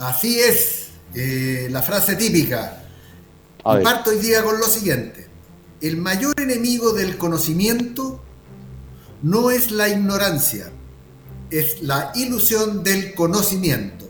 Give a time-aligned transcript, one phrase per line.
[0.00, 2.84] Así es, eh, la frase típica.
[3.58, 5.26] Y parto hoy día con lo siguiente.
[5.82, 8.22] El mayor enemigo del conocimiento
[9.22, 10.72] no es la ignorancia,
[11.50, 14.08] es la ilusión del conocimiento.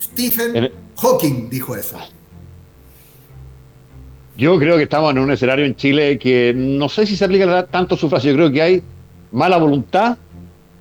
[0.00, 1.98] Stephen Hawking dijo eso.
[4.36, 7.66] Yo creo que estamos en un escenario en Chile que no sé si se aplica
[7.66, 8.28] tanto su frase.
[8.28, 8.82] Yo creo que hay
[9.32, 10.18] mala voluntad,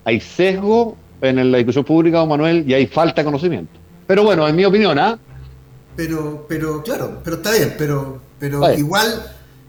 [0.03, 3.79] hay sesgo en la discusión pública, don Manuel, y hay falta de conocimiento.
[4.05, 5.17] Pero bueno, en mi opinión, ¿ah?
[5.95, 9.23] Pero, pero, claro, pero está bien, pero, pero igual,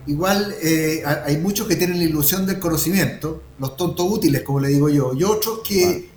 [0.07, 4.69] igual eh, hay muchos que tienen la ilusión del conocimiento, los tontos útiles, como le
[4.69, 6.09] digo yo, y otros que,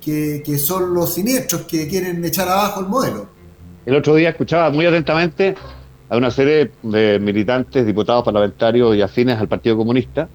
[0.00, 3.26] que, son los siniestros que quieren echar abajo el modelo.
[3.86, 5.54] El otro día escuchaba muy atentamente
[6.08, 10.28] a una serie de militantes, diputados parlamentarios y afines al Partido Comunista,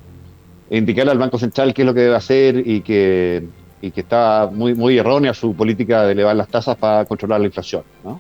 [0.69, 3.47] e indicarle al Banco Central qué es lo que debe hacer y que
[3.81, 7.47] y que está muy, muy errónea su política de elevar las tasas para controlar la
[7.47, 7.84] inflación.
[8.03, 8.19] ¿no?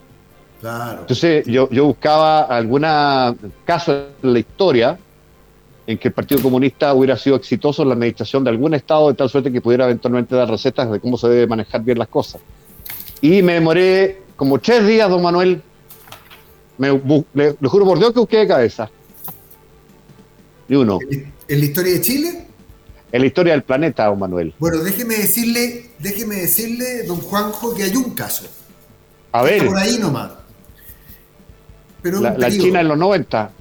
[0.61, 1.01] Claro.
[1.01, 4.97] Entonces yo, yo buscaba alguna caso en la historia
[5.87, 9.13] en que el Partido Comunista hubiera sido exitoso en la administración de algún Estado de
[9.13, 12.41] tal suerte que pudiera eventualmente dar recetas de cómo se debe manejar bien las cosas.
[13.21, 15.61] Y me demoré como tres días, don Manuel.
[16.77, 16.89] Me,
[17.33, 18.89] le, juro por Dios que busqué de cabeza.
[20.67, 20.99] Y uno.
[21.47, 22.46] ¿En la historia de Chile?
[23.17, 24.53] En la historia del planeta, don Manuel.
[24.59, 28.45] Bueno, déjeme decirle, déjeme decirle, don Juanjo, que hay un caso.
[29.31, 29.65] A ver.
[29.65, 30.31] Por ahí nomás.
[32.03, 33.51] Pero la, China en los 90.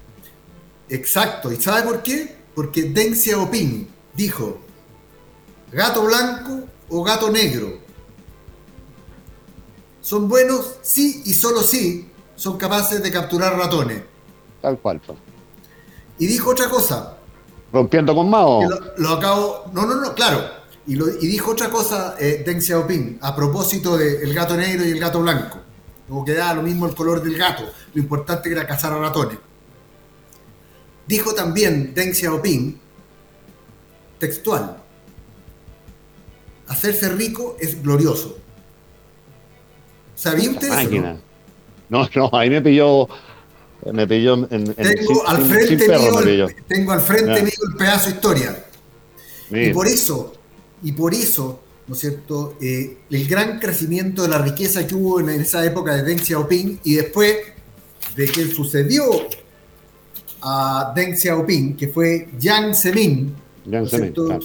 [0.90, 1.50] Exacto.
[1.50, 2.36] ¿Y sabe por qué?
[2.54, 4.60] Porque Deng Xiaoping dijo,
[5.72, 7.78] gato blanco o gato negro.
[10.02, 14.02] Son buenos sí y solo sí son capaces de capturar ratones.
[14.60, 15.00] Tal cual.
[16.18, 17.15] Y dijo otra cosa,
[17.72, 18.62] ¿Rompiendo con Mao?
[18.96, 19.64] Lo, acabo.
[19.72, 20.40] No, no, no, claro.
[20.86, 24.92] Y, lo, y dijo otra cosa eh, Deng Xiaoping a propósito del gato negro y
[24.92, 25.58] el gato blanco.
[26.08, 27.64] Como que da lo mismo el color del gato.
[27.92, 29.38] Lo importante era cazar a ratones.
[31.06, 32.80] Dijo también Deng Xiaoping,
[34.18, 34.76] textual,
[36.68, 38.38] hacerse rico es glorioso.
[40.14, 41.18] ¿Sabía usted eso?
[41.88, 42.08] No?
[42.14, 43.08] no, ahí me pilló
[43.92, 48.14] me pilló en, tengo, al frente mío, el, tengo al frente mío el pedazo de
[48.14, 48.64] historia.
[49.50, 50.34] Y por eso,
[50.82, 55.20] y por eso, ¿no es cierto?, eh, el gran crecimiento de la riqueza que hubo
[55.20, 57.36] en esa época de Deng Xiaoping y después
[58.16, 59.04] de que sucedió
[60.42, 63.34] a Deng Xiaoping, que fue Jiang Zemin,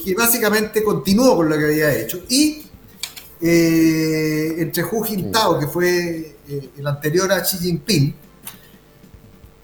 [0.04, 2.20] que básicamente continuó con lo que había hecho.
[2.28, 2.62] Y
[3.40, 8.14] eh, entre Hu Jintao, que fue eh, el anterior a Xi Jinping,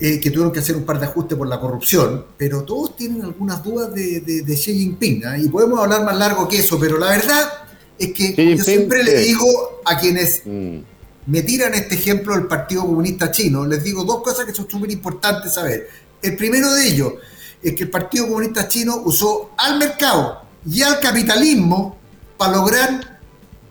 [0.00, 3.22] eh, que tuvieron que hacer un par de ajustes por la corrupción, pero todos tienen
[3.22, 5.36] algunas dudas de, de, Xi Jinping, ¿ah?
[5.36, 7.52] y podemos hablar más largo que eso, pero la verdad
[7.98, 10.78] es que yo siempre le digo a quienes mm.
[11.26, 14.88] me tiran este ejemplo del Partido Comunista Chino, les digo dos cosas que son súper
[14.92, 15.88] importantes saber.
[16.22, 17.14] El primero de ellos
[17.60, 21.98] es que el Partido Comunista Chino usó al mercado y al capitalismo
[22.36, 23.18] para lograr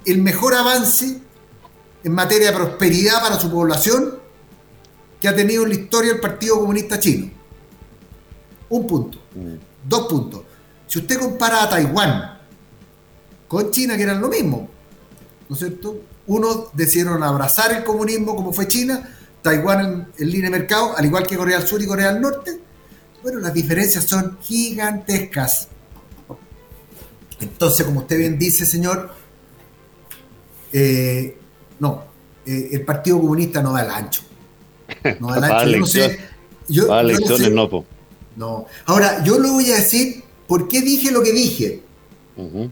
[0.05, 1.19] el mejor avance
[2.03, 4.26] en materia de prosperidad para su población
[5.19, 7.31] que ha tenido en la historia el Partido Comunista Chino.
[8.69, 9.19] Un punto.
[9.35, 9.55] Mm.
[9.87, 10.41] Dos puntos.
[10.87, 12.39] Si usted compara a Taiwán
[13.47, 14.69] con China, que eran lo mismo,
[15.49, 16.01] ¿no es cierto?
[16.27, 21.25] Unos decidieron abrazar el comunismo como fue China, Taiwán en, línea de mercado, al igual
[21.25, 22.59] que Corea del Sur y Corea del Norte.
[23.23, 25.69] Bueno, las diferencias son gigantescas.
[27.39, 29.11] Entonces, como usted bien dice, señor,
[30.73, 31.37] eh,
[31.79, 32.03] no,
[32.45, 34.26] eh, el Partido Comunista no da el ancho.
[35.19, 36.19] No, no sé.
[36.69, 36.87] Yo,
[38.35, 41.81] no, Ahora, yo le voy a decir ¿por qué dije lo que dije?
[42.37, 42.71] ¿No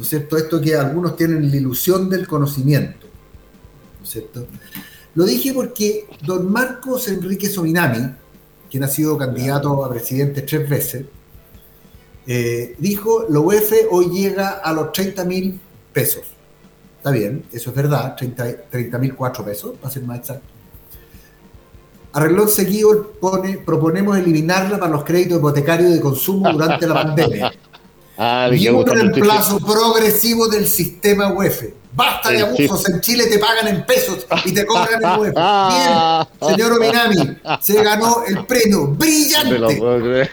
[0.00, 0.36] es cierto?
[0.36, 3.06] Esto que algunos tienen la ilusión del conocimiento.
[3.98, 4.46] ¿No es cierto?
[5.14, 8.14] Lo dije porque don Marcos Enrique Sominami,
[8.70, 11.04] quien ha sido candidato a presidente tres veces,
[12.26, 15.60] eh, dijo, lo UEF hoy llega a los 30 mil
[15.92, 16.22] pesos.
[16.98, 20.46] Está bien, eso es verdad, 30 mil cuatro pesos, para ser más exacto.
[22.12, 27.52] Arreglón seguido pone, proponemos eliminarla para los créditos hipotecarios de consumo durante la pandemia.
[28.22, 31.70] Ah, y un reemplazo progresivo del sistema UEF.
[31.94, 35.34] Basta de abusos, en Chile te pagan en pesos y te cobran en UEF.
[35.34, 38.88] Bien, señor Ominami, se ganó el premio.
[38.88, 40.30] Brillante.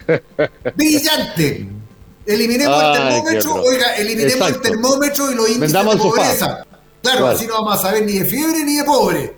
[0.75, 1.69] Brillante.
[2.25, 6.65] Eliminemos el termómetro, oiga, eliminemos el termómetro y los índices de pobreza.
[7.01, 9.38] Claro, así no vamos a saber ni de fiebre ni de pobre.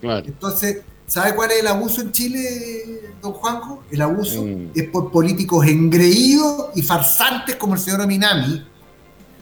[0.00, 0.26] Claro.
[0.26, 3.84] Entonces, ¿sabe cuál es el abuso en Chile, don Juanjo?
[3.90, 4.70] El abuso mm.
[4.74, 8.64] es por políticos engreídos y farsantes como el señor Minami,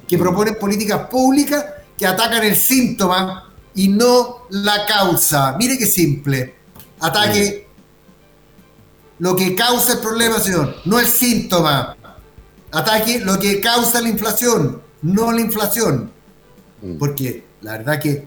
[0.06, 0.20] que mm.
[0.20, 1.64] proponen políticas públicas
[1.96, 5.56] que atacan el síntoma y no la causa.
[5.58, 6.54] Mire qué simple.
[7.00, 9.22] Ataque mm.
[9.22, 11.96] lo que causa el problema, señor, no el síntoma
[12.72, 16.10] ataque lo que causa la inflación, no la inflación.
[16.80, 16.98] Mm.
[16.98, 18.26] Porque la verdad que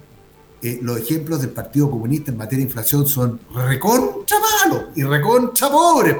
[0.65, 5.69] eh, los ejemplos del Partido Comunista en materia de inflación son recontra malos y recontra
[5.69, 6.15] pobres.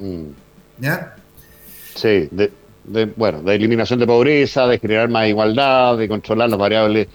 [0.00, 0.24] Mm.
[0.80, 1.14] ¿Ya?
[1.94, 2.50] Sí, de,
[3.14, 7.06] bueno, de eliminación de pobreza, de generar más igualdad, de controlar las variables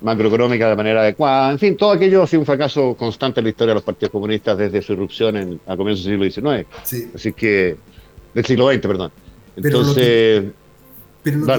[0.00, 1.52] macroeconómicas de manera adecuada.
[1.52, 4.12] En fin, todo aquello ha sido un fracaso constante en la historia de los partidos
[4.12, 6.66] comunistas desde su irrupción en, a comienzos del siglo XIX.
[6.84, 7.10] Sí.
[7.14, 7.76] Así que,
[8.32, 9.12] del siglo XX, perdón.
[9.56, 10.44] Entonces.
[11.22, 11.54] Pero lo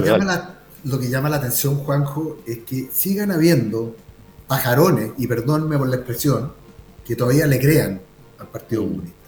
[0.99, 3.95] que, llama la, atención, Juanjo, es que sigan habiendo
[4.47, 6.51] pajarones, y perdónme por la expresión,
[7.05, 8.01] que todavía le crean
[8.39, 8.83] al Partido.
[8.83, 9.23] Comunista.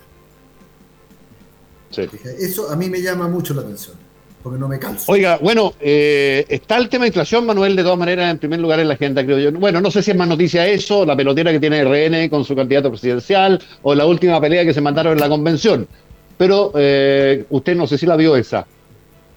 [2.40, 3.96] Eso a mí me llama mucho la atención,
[4.44, 5.12] porque no me calza.
[5.12, 8.80] Oiga, bueno, eh, está el tema de inflación, Manuel, de todas maneras, en primer lugar
[8.80, 9.52] en la agenda, creo yo.
[9.58, 12.56] Bueno, no sé si es más noticia eso, la pelotera que tiene RN con su
[12.56, 15.88] candidato presidencial, o la última pelea que se mandaron en la convención.
[16.38, 18.68] Pero eh, usted no sé si la vio esa.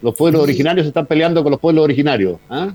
[0.01, 2.39] Los pueblos originarios se están peleando con los pueblos originarios.
[2.49, 2.73] ¿ah?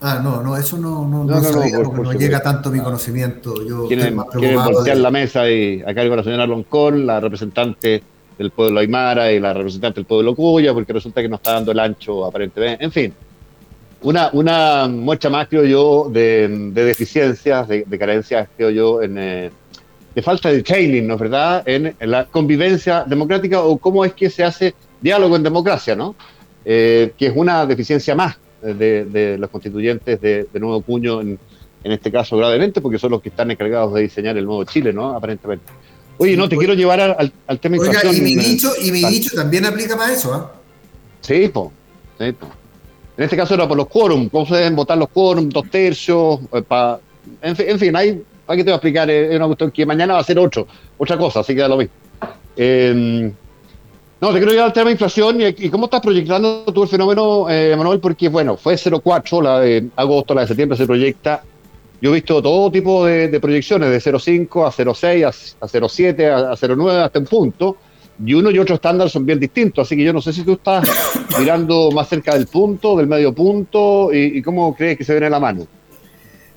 [0.00, 3.66] Ah, no, no, eso no, no, no, no, no llega tanto a mi conocimiento.
[3.66, 8.02] Yo quieren, quieren voltear la mesa y a cargo de la señora Loncón, la representante
[8.36, 11.72] del pueblo Aymara y la representante del pueblo Cuya, porque resulta que no está dando
[11.72, 12.84] el ancho aparentemente.
[12.84, 13.14] En fin,
[14.02, 19.50] una, una muestra más, creo yo, de, deficiencias, de, carencias, creo yo, en, eh,
[20.14, 24.28] de falta de training, ¿no es verdad?, en, la convivencia democrática o cómo es que
[24.28, 26.14] se hace diálogo en democracia, ¿no?
[26.66, 28.36] Eh, que es una deficiencia más
[28.74, 31.38] de, los constituyentes de, nuevo cuño, en,
[31.84, 35.14] este caso gravemente, porque son los que están encargados de diseñar el nuevo Chile, ¿no?
[35.14, 35.64] Aparentemente.
[36.18, 39.36] Oye, no, te quiero llevar al, al tema Oiga, y mi dicho, y mi dicho
[39.36, 40.52] también aplica para eso, ¿ah?
[41.20, 41.72] Sí, po,
[42.18, 42.34] En
[43.18, 46.62] este caso era por los quórum, cómo se deben votar los quórum, dos tercios, eh,
[46.62, 46.98] para...
[47.42, 49.10] En, en fin, hay ¿Para qué te voy a explicar?
[49.10, 51.76] Es una cuestión que mañana va a ser otro, otra cosa, así que da lo
[51.76, 51.92] mismo.
[52.56, 53.32] Em,
[54.18, 57.50] no, te quiero llegar al tema de inflación y, cómo estás proyectando tú el fenómeno,
[57.50, 61.42] eh, Manuel, porque bueno, fue 0,4 la de agosto, la de septiembre se proyecta.
[62.00, 67.04] Yo he visto todo tipo de, proyecciones, de 0,5 a 0,6, a, 0,7, a, 0,9,
[67.04, 67.76] hasta un punto.
[68.24, 70.54] Y uno y otro estándar son bien distintos, así que yo no sé si tú
[70.54, 70.88] estás
[71.38, 75.40] mirando más cerca del punto, del medio punto, y cómo crees que se viene la
[75.40, 75.66] mano.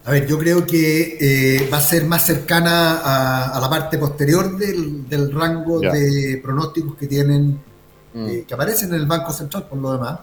[0.10, 4.58] A ver, yo creo que eh, va a ser más cercana a, la parte posterior
[4.58, 7.60] del, rango de pronósticos que tienen,
[8.16, 8.28] mm.
[8.28, 10.22] eh, que aparecen en el Banco Central por lo demás.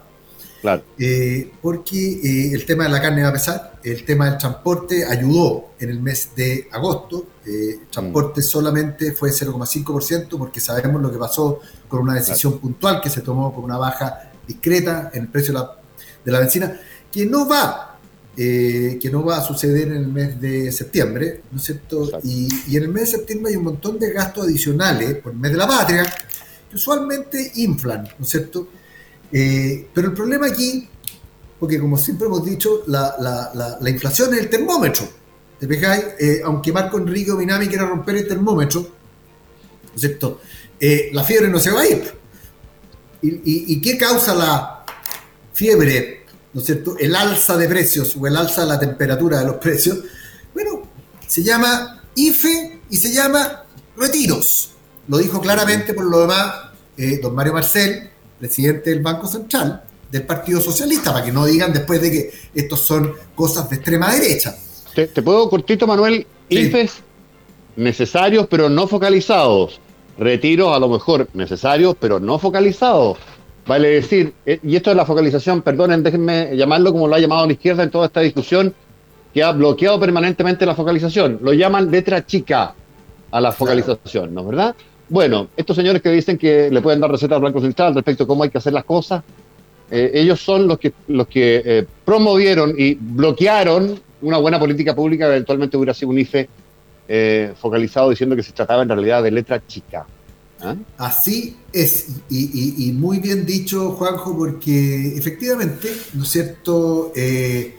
[0.60, 0.82] Claro.
[0.98, 5.66] Eh, porque el tema de la carne va a pesar, el tema del transporte ayudó
[5.78, 8.44] en el mes de agosto, el transporte mm.
[8.44, 13.54] solamente fue 0,5% porque sabemos lo que pasó con una decisión puntual que se tomó
[13.54, 15.76] con una baja discreta en el precio de la,
[16.24, 16.76] de la benzina,
[17.12, 17.95] que no va
[18.38, 22.20] eh, que no va a suceder en el mes de septiembre, ¿no es cierto?
[22.22, 25.52] Y, en el mes de septiembre hay un montón de gastos adicionales por el mes
[25.52, 26.04] de la patria
[26.68, 28.68] que usualmente inflan, ¿no es cierto?
[29.32, 30.86] Eh, pero el problema aquí,
[31.58, 35.08] porque como siempre hemos dicho, la, inflación es el termómetro.
[35.58, 36.04] ¿Te fijáis?
[36.18, 40.40] Eh, aunque Marco Enrique Minami quiera romper el termómetro, ¿no es cierto?
[41.12, 42.12] la fiebre no se va a ir.
[43.22, 44.84] y qué causa la
[45.54, 46.15] fiebre?
[46.56, 49.56] ¿No es cierto?, el alza de precios o el alza de la temperatura de los
[49.56, 49.98] precios,
[50.54, 50.84] bueno,
[51.26, 54.70] se llama IFE y se llama retiros.
[55.06, 56.54] Lo dijo claramente por lo demás
[56.96, 58.08] eh, don Mario Marcel,
[58.38, 62.86] presidente del Banco Central del Partido Socialista, para que no digan después de que estos
[62.86, 64.56] son cosas de extrema derecha.
[64.94, 67.02] Te, puedo cortito, Manuel, IFES
[67.76, 69.78] necesarios pero no focalizados.
[70.16, 73.18] Retiros a lo mejor necesarios pero no focalizados.
[73.66, 77.46] Vale decir, eh, y esto es la focalización, perdonen, déjenme llamarlo como lo ha llamado
[77.46, 78.73] la izquierda en toda esta discusión,
[79.35, 81.40] que ha bloqueado permanentemente la focalización.
[81.42, 82.75] Lo llaman letra chica
[83.30, 84.76] a la focalización, ¿no es verdad?
[85.08, 88.44] Bueno, estos señores que dicen que le pueden dar recetas blanco central respecto a cómo
[88.44, 89.25] hay que hacer las cosas,
[89.90, 95.26] eh, ellos son los que, los que eh, promovieron y bloquearon una buena política pública
[95.26, 96.49] que eventualmente hubiera sido un IFE
[97.56, 100.06] focalizado diciendo que se trataba en realidad de letra chica.
[100.60, 100.75] ¿Ah?
[100.96, 107.12] Así es, y, muy bien dicho, Juanjo, porque efectivamente, ¿no es cierto?
[107.14, 107.75] Eh,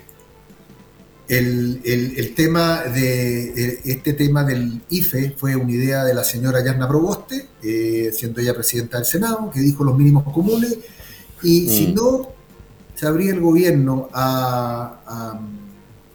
[1.27, 7.47] el, tema de este tema del IFE fue una idea de la señora Yarna Proboste,
[7.63, 10.77] eh, siendo ella presidenta del Senado, que dijo los mínimos comunes,
[11.41, 11.95] y si mm.
[11.95, 12.29] no
[12.93, 15.39] se abría el gobierno a,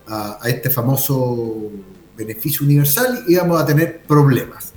[0.06, 1.70] a este famoso
[2.16, 4.71] beneficio universal, íbamos a tener problemas.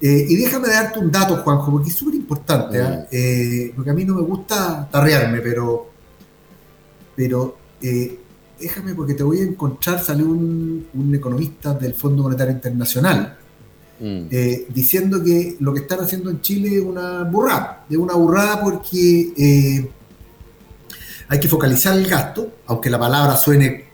[0.00, 3.06] Eh, y déjame darte un dato, Juanjo, porque es súper importante, ¿ah?
[3.10, 5.90] eh, porque a mí no me gusta tarrearme, pero,
[7.16, 8.20] pero eh,
[8.60, 13.38] déjame porque te voy a encontrar, salió un, economista del Fondo Monetario Internacional
[13.98, 14.26] mm.
[14.72, 19.90] diciendo que lo que están haciendo en Chile es una burrada, es una burrada porque
[21.28, 23.84] hay que focalizar el gasto, aunque la palabra suene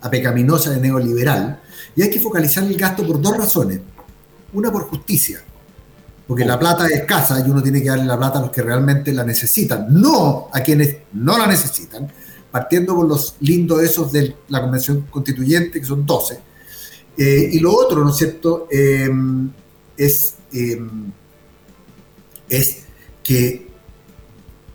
[0.00, 1.60] a pecaminosa de neoliberal,
[1.94, 3.80] y hay que focalizar el gasto por dos razones
[4.52, 5.42] una por justicia,
[6.26, 8.62] porque la plata es escasa y uno tiene que darle la plata a los que
[8.62, 12.10] realmente la necesitan, no a quienes no la necesitan,
[12.50, 16.40] partiendo por los lindos esos de la Convención Constituyente, que son 12.
[17.16, 19.08] Eh, y lo otro, ¿no es cierto?, eh,
[19.96, 20.78] es, eh,
[22.48, 22.84] es
[23.22, 23.68] que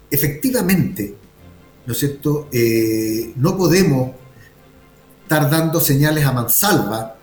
[0.10, 1.16] efectivamente,
[1.86, 2.48] ¿no es cierto?,
[3.36, 4.12] no podemos
[5.24, 7.16] estar dando señales a mansalva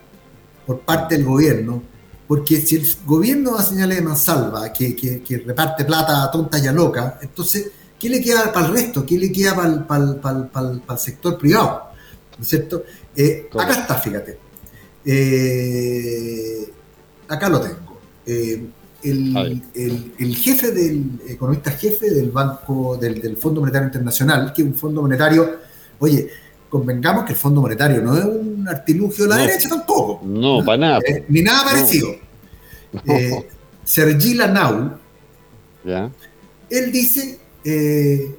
[0.67, 1.83] por parte del gobierno
[2.29, 6.67] porque si el gobierno da señales de mansalva, que, que, reparte plata a tonta y
[6.67, 9.07] a loca, entonces, ¿qué le queda para el resto?
[9.07, 10.07] ¿Qué le queda para
[10.69, 11.85] el, sector privado?
[12.37, 12.85] ¿No es cierto?
[13.17, 14.39] Eh, acá está, fíjate.
[15.07, 16.71] Eh,
[17.29, 17.99] acá lo tengo.
[18.27, 18.63] Eh,
[19.05, 25.01] el, jefe del economista jefe del Banco del, Fondo Monetario Internacional, que es un fondo
[25.01, 25.61] monetario,
[25.99, 26.29] oye,
[26.69, 30.21] convengamos que el Fondo Monetario no es un artilugio de la derecha tampoco.
[30.25, 30.99] No, para nada.
[31.07, 32.15] Eh, ni nada parecido.
[33.07, 33.49] Eh,
[33.85, 34.99] Sergi Lanau,
[36.71, 38.37] él dice, eh,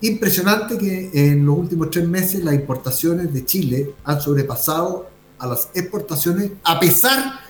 [0.00, 5.68] impresionante que en los últimos tres meses las importaciones de Chile han sobrepasado a las
[5.74, 7.40] exportaciones a pesar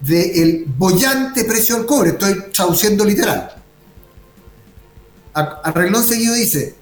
[0.00, 2.10] del bollante precio del cobre.
[2.10, 3.50] Estoy traduciendo literal.
[5.34, 6.74] A, seguido dice,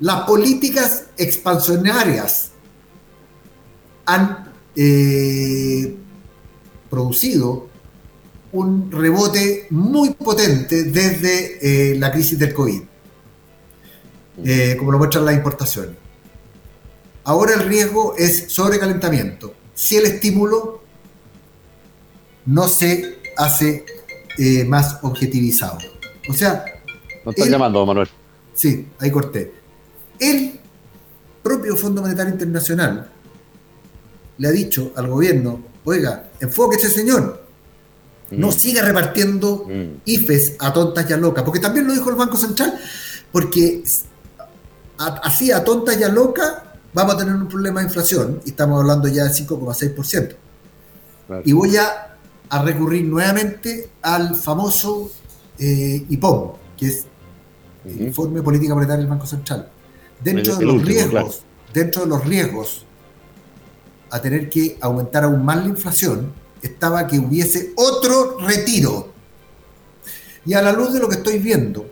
[0.00, 2.50] las políticas expansionarias
[4.06, 5.94] han eh,
[6.88, 7.68] producido
[8.52, 12.82] un rebote muy potente desde eh, la crisis del COVID,
[14.44, 15.96] eh, como lo muestran las importaciones.
[17.24, 19.54] Ahora el riesgo es sobrecalentamiento.
[19.74, 20.82] Si el estímulo
[22.46, 23.84] no se hace
[24.66, 25.78] más objetivizado.
[26.28, 26.64] O sea...
[27.24, 28.08] ¿No están llamando, Manuel?
[28.54, 29.59] Sí, ahí corté.
[30.20, 30.60] El
[31.42, 33.10] propio Fondo Monetario Internacional
[34.36, 37.42] le ha dicho al gobierno, oiga, enfóquese señor,
[38.30, 38.52] no mm.
[38.52, 40.02] siga repartiendo mm.
[40.04, 42.78] IFES a tontas y a locas, porque también lo dijo el Banco Central,
[43.32, 43.82] porque
[44.98, 46.52] así a tontas y a locas
[46.92, 50.36] vamos a tener un problema de inflación, y estamos hablando ya del 5,6%.
[51.44, 52.06] Y voy a,
[52.64, 55.12] recurrir nuevamente al famoso
[55.56, 57.06] eh, IPOM, que es
[57.84, 59.70] el Informe Política Monetaria del Banco Central
[60.22, 62.86] dentro de los riesgos, dentro de los riesgos
[64.10, 69.12] a tener que aumentar aún más la inflación, estaba que hubiese otro retiro.
[70.44, 71.86] Y a la luz de lo que estoy viendo,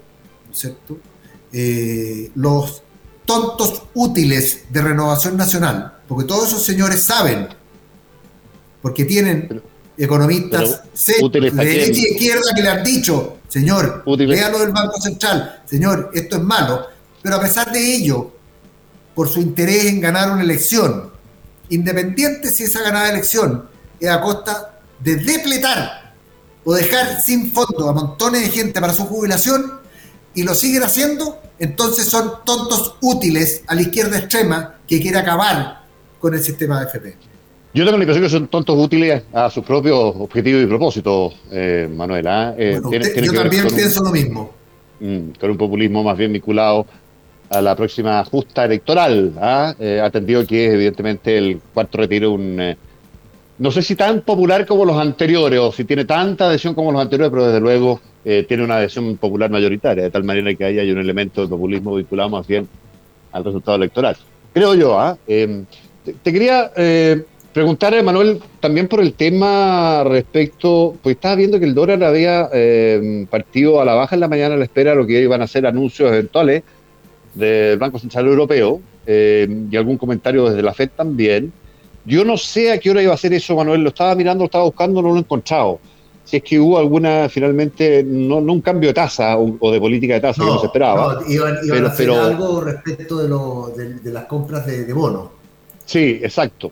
[0.53, 0.99] ¿cierto?
[1.53, 2.83] Eh, los
[3.25, 7.49] tontos útiles de renovación nacional, porque todos esos señores saben,
[8.81, 9.63] porque tienen
[9.97, 16.11] economistas de derecha y izquierda que le han dicho, señor, véalo del Banco Central, señor,
[16.15, 16.87] esto es malo,
[17.29, 18.31] pero a pesar de ello,
[19.15, 21.11] por su interés en ganar una elección,
[21.69, 23.69] independiente si esa ganada elección
[24.01, 26.15] es a costa de depletar
[26.65, 29.73] o dejar sin fondo a montones de gente para su jubilación
[30.35, 35.85] y lo siguen haciendo, entonces son tontos útiles a la izquierda extrema que quiere acabar
[36.19, 37.17] con el sistema de FP.
[37.75, 41.91] Yo tengo la impresión que son tontos útiles a sus propios objetivos y propósitos, eh,
[41.95, 42.55] Manuela.
[42.57, 42.81] ¿eh?
[42.91, 44.51] Eh, yo también pienso lo mismo.
[45.01, 46.87] Mm, con un populismo más bien vinculado
[47.51, 49.33] a la próxima justa electoral.
[49.41, 49.75] ¿ah?
[49.79, 52.61] Eh, atendido que es evidentemente el cuarto retiro un...
[52.61, 52.77] Eh,
[53.59, 57.03] no sé si tan popular como los anteriores o si tiene tanta adhesión como los
[57.03, 60.79] anteriores, pero desde luego eh, tiene una adhesión popular mayoritaria, de tal manera que ahí
[60.79, 62.69] hay un elemento de populismo vinculado más bien
[63.33, 64.17] al resultado electoral.
[64.53, 65.19] Creo yo, ¿ah?
[65.27, 65.65] Em,
[66.05, 71.75] te, quería eh, preguntar, Manuel, también por el tema respecto, pues estaba viendo que el
[71.75, 75.07] dólar había em, partido a la baja en la mañana a la espera de lo
[75.07, 76.63] que iban a ser anuncios eventuales
[77.39, 81.53] del Banco Central Europeo em, y algún comentario desde la FED también.
[82.05, 84.47] Yo no sé a qué hora iba a ser eso, Manuel, lo estaba mirando, lo
[84.47, 85.79] estaba buscando, no lo he encontrado
[86.29, 90.13] si es que hubo alguna, finalmente, no, no un cambio de tasa o, de política
[90.13, 91.15] de tasa que no se esperaba.
[91.15, 95.31] No, iban, a hacer algo respecto de, lo, de, las compras de, bonos.
[95.87, 96.71] Sí, exacto.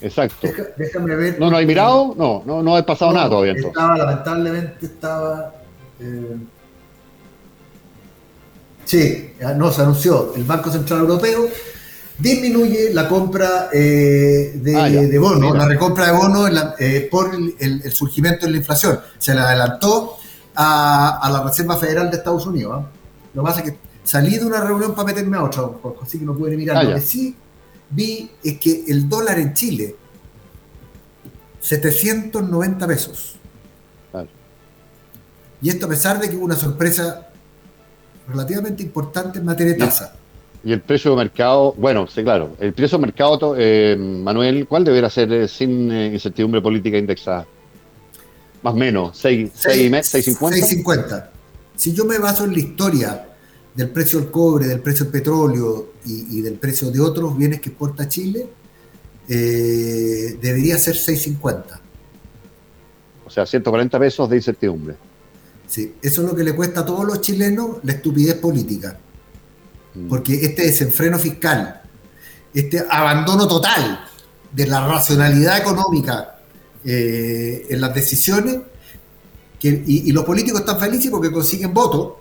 [0.00, 0.48] Exacto.
[0.78, 1.38] déjame ver.
[1.38, 2.14] ¿No, no hay mirado?
[2.16, 3.52] No, no, no ha pasado nada todavía.
[3.52, 5.52] Estaba, lamentablemente, estaba.
[6.00, 6.36] Eh,
[8.86, 11.50] sí, no, se anunció el Banco Central Europeo
[12.18, 17.92] disminuye la compra eh, de, ah, de, bonos, la recompra de bonos eh, por el,
[17.92, 18.98] surgimiento de la inflación.
[19.18, 20.16] Se le adelantó
[20.54, 22.82] a, la Reserva Federal de Estados Unidos.
[22.82, 22.90] ¿ah?
[23.34, 25.64] Lo que pasa es que salí de una reunión para meterme a otra,
[26.02, 26.78] así que no pude mirar.
[26.78, 27.36] Ah, Lo que sí
[27.90, 29.96] vi es que el dólar en Chile,
[31.60, 33.32] 790 pesos.
[35.62, 37.28] Y esto a pesar de que hubo una sorpresa
[38.28, 40.14] relativamente importante en materia de tasa.
[40.64, 44.84] Y el precio de mercado, bueno, sí, claro, el precio de mercado, eh, Manuel, ¿cuál
[44.84, 47.46] debería ser eh, sin eh, incertidumbre política indexada?
[48.62, 49.52] Más o menos, 6,50.
[49.52, 51.28] 6,50.
[51.76, 53.28] Si yo me baso en la historia
[53.74, 57.68] del precio del cobre, del precio del petróleo y, del precio de otros bienes que
[57.68, 58.48] exporta Chile,
[59.28, 61.80] debería ser 6,50.
[63.24, 64.96] O sea, 140 pesos de incertidumbre.
[65.66, 68.98] Sí, eso es lo que le cuesta a todos los chilenos la estupidez política.
[69.96, 70.08] Mm.
[70.08, 71.80] porque este desenfreno fiscal,
[72.52, 74.04] este abandono total
[74.52, 76.38] de la racionalidad económica
[76.84, 78.58] eh, en las decisiones,
[79.62, 82.12] y, los políticos están felices porque consiguen votos,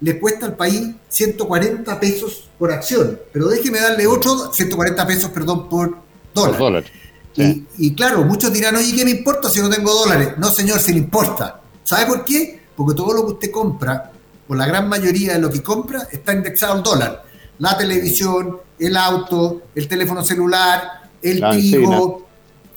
[0.00, 5.68] les cuesta al país 140 pesos por acción, pero déjeme darle otro 140 pesos, perdón,
[5.68, 5.98] por
[6.32, 6.84] dólar.
[7.34, 10.30] Y, claro, muchos dirán, oye, ¿qué me importa si no tengo dólares?
[10.38, 11.60] No, señor, si le importa.
[11.84, 12.62] ¿Sabe por qué?
[12.76, 14.12] Porque todo lo que usted compra
[14.48, 17.24] o la gran mayoría de lo que compra está indexado al dólar.
[17.58, 22.26] La televisión, el auto, el teléfono celular, el trigo,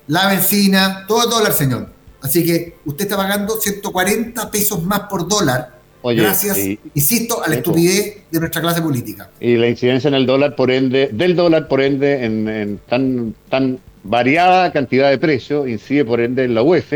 [0.07, 1.89] la benzina, todo dólar, señor.
[2.21, 5.77] Así que usted está pagando 140 pesos más por dólar.
[6.03, 6.57] gracias,
[6.93, 9.29] insisto, a la estupidez de nuestra clase política.
[9.39, 13.35] Y la incidencia en el dólar, por ende, del dólar, por ende, en, en tan,
[13.49, 16.93] tan variada cantidad de precios, incide por ende en la UEF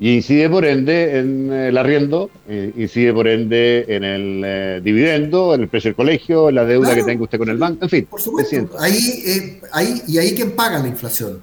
[0.00, 5.60] y incide por ende en el arriendo, incide por ende en el eh, dividendo, en
[5.60, 8.06] el precio del colegio, en la deuda que tenga usted con el banco, en fin.
[8.06, 8.78] Por supuesto.
[8.78, 11.42] Ahí, eh, ahí, y ahí quién paga la inflación.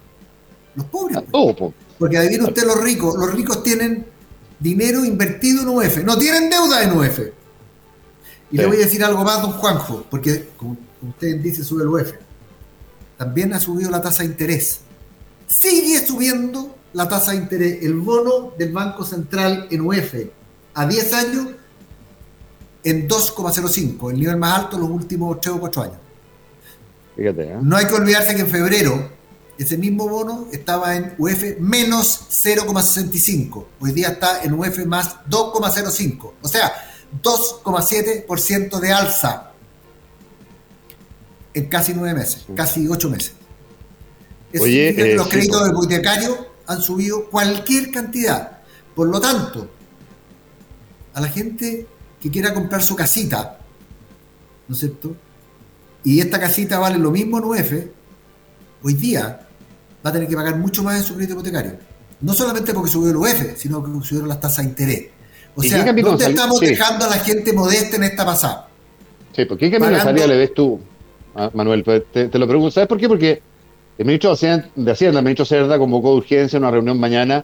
[0.74, 1.20] Los pobres.
[1.32, 1.74] Pues.
[2.00, 3.15] Porque adivina usted los ricos.
[3.15, 4.08] Los ricos tienen
[4.60, 6.04] dinero invertido en UF.
[6.04, 7.20] No tienen deuda en UF.
[8.50, 11.89] Y le voy a decir algo más, don Juanjo, porque como usted dice, sube el
[11.89, 12.13] UF.
[13.17, 14.80] También ha subido la tasa de interés.
[15.46, 20.13] Sigue subiendo la tasa de interés, el bono del Banco Central en UF
[20.73, 21.47] a 10 años
[22.84, 25.97] en 2,05, el nivel más alto en los últimos 3 o 4 años.
[27.15, 27.58] Fíjate, ¿eh?
[27.62, 29.10] No hay que olvidarse que en febrero
[29.58, 33.65] ese mismo bono estaba en UF menos 0,65.
[33.80, 36.32] Hoy día está en UF más 2,05.
[36.41, 36.71] O sea,
[37.23, 39.52] 2,7% de alza
[41.54, 43.34] en casi 9 meses, casi 8 meses.
[44.60, 46.38] Oye, eh, los créditos hipotecarios
[46.68, 48.60] han subido cualquier cantidad.
[48.94, 49.70] Por lo tanto,
[51.14, 51.88] a la gente
[52.22, 53.58] que quiera comprar su casita,
[54.68, 55.16] ¿no es cierto?
[56.04, 57.74] Y esta casita vale lo mismo en UF,
[58.84, 59.48] hoy día
[60.06, 61.78] va a tener que pagar mucho más en su crédito hipotecario.
[62.22, 65.06] No solamente porque subió el UF, sino porque subieron las tasas de interés.
[65.56, 68.68] O sea, ¿dónde estamos dejando a la gente modesta en esta pasada?
[69.36, 70.28] Sí, ¿por qué camino Pagando...
[70.28, 70.80] le ves tú,
[71.54, 71.84] Manuel?
[71.84, 73.08] Pues te, te, lo pregunto, ¿sabes por qué?
[73.08, 73.42] Porque
[73.98, 77.44] el ministro de Hacienda, el ministro Cerda, convocó de urgencia una reunión mañana,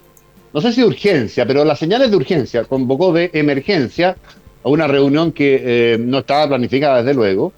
[0.53, 4.15] no sé si de urgencia, pero las señales de urgencia, convocó de emergencia
[4.63, 7.51] a una reunión que eh, no estaba planificada desde luego,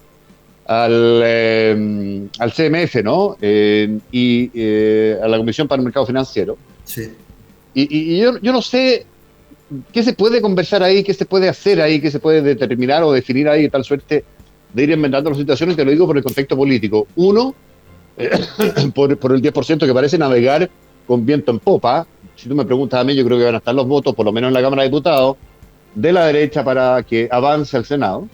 [0.66, 3.36] al, eh, al CMF, ¿no?
[3.40, 4.50] Eh, y
[5.22, 6.56] a la Comisión para el Mercado Financiero.
[6.84, 7.12] Sí.
[7.74, 9.04] Y, yo, yo, no sé
[9.92, 13.12] qué se puede conversar ahí, qué se puede hacer ahí, qué se puede determinar o
[13.12, 14.24] definir ahí de tal suerte
[14.72, 17.06] de ir inventando las situaciones, te lo digo por el contexto político.
[17.16, 17.54] Uno,
[18.94, 20.70] por, el 10% que parece navegar
[21.06, 22.06] con viento en popa.
[22.34, 24.24] Si tú me preguntas a mí, yo creo que van a estar los votos, por
[24.24, 25.36] lo menos en la Cámara de Diputados,
[25.94, 28.28] de la derecha para que avance el Senado.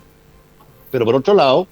[0.90, 1.66] Pero por otro lado,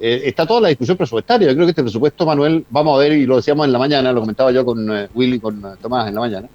[0.00, 1.48] eh, está toda la discusión presupuestaria.
[1.48, 4.12] Yo creo que este presupuesto, Manuel, vamos a ver, y lo decíamos en la mañana,
[4.12, 6.48] lo comentaba yo con eh, Willy, con eh, Tomás en la mañana,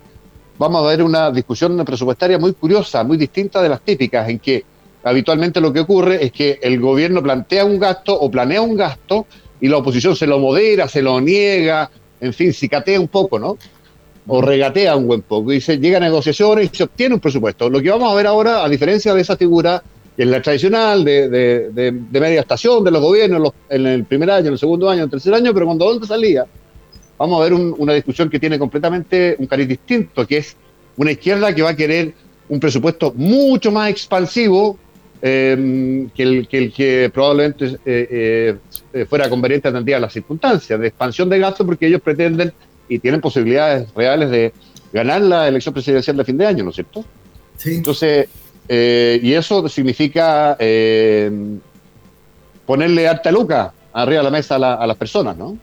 [0.57, 4.63] vamos a ver una discusión presupuestaria muy curiosa, muy distinta de las típicas, en que
[5.03, 9.25] habitualmente lo que ocurre es que el gobierno plantea un gasto o planea un gasto
[9.61, 11.89] y la oposición se lo modera, se lo niega,
[12.21, 13.57] en fin, cicatea un poco, ¿no?
[14.27, 17.69] O regatea un buen poco y se llega a negociaciones y se obtiene un presupuesto.
[17.69, 19.81] Lo que vamos a ver ahora, a diferencia de esa figura,
[20.15, 24.47] que es la tradicional de, de, media estación de los gobiernos en el primer año,
[24.47, 26.45] en el segundo año, en el tercer año, pero cuando dónde salía,
[27.17, 30.55] vamos a ver una discusión que tiene completamente un cariz distinto, que es
[30.97, 32.13] una izquierda que va a querer
[32.49, 34.77] un presupuesto mucho más expansivo
[35.21, 38.55] Em, que, el, que, probablemente eh,
[38.93, 42.53] eh, fuera conveniente atendida a las circunstancias de expansión de gasto, porque ellos pretenden
[42.87, 44.53] y tienen posibilidades reales de
[44.93, 47.03] ganar la elección presidencial de fin de año, ¿no es cierto?
[47.57, 47.75] Sí.
[47.75, 48.29] Entonces,
[48.69, 51.59] eh, y eso significa em,
[52.65, 55.57] ponerle alta luca arriba de la mesa a, las personas, ¿no?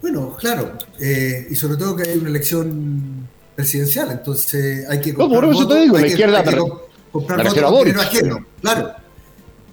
[0.00, 0.72] Bueno, claro,
[1.48, 5.12] y sobre todo que hay una elección presidencial, entonces hay que...
[5.12, 6.42] No, por eso te digo, la izquierda
[7.12, 8.92] comprar votos con dinero ajeno, claro.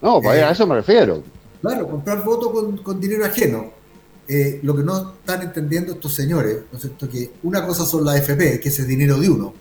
[0.01, 1.23] No, pues a eso me refiero.
[1.61, 3.71] Claro, comprar votos con, dinero ajeno.
[4.27, 7.09] Eh, lo que no están entendiendo estos señores, ¿no es cierto?
[7.09, 9.53] Que una cosa son las FP, que es el dinero de uno.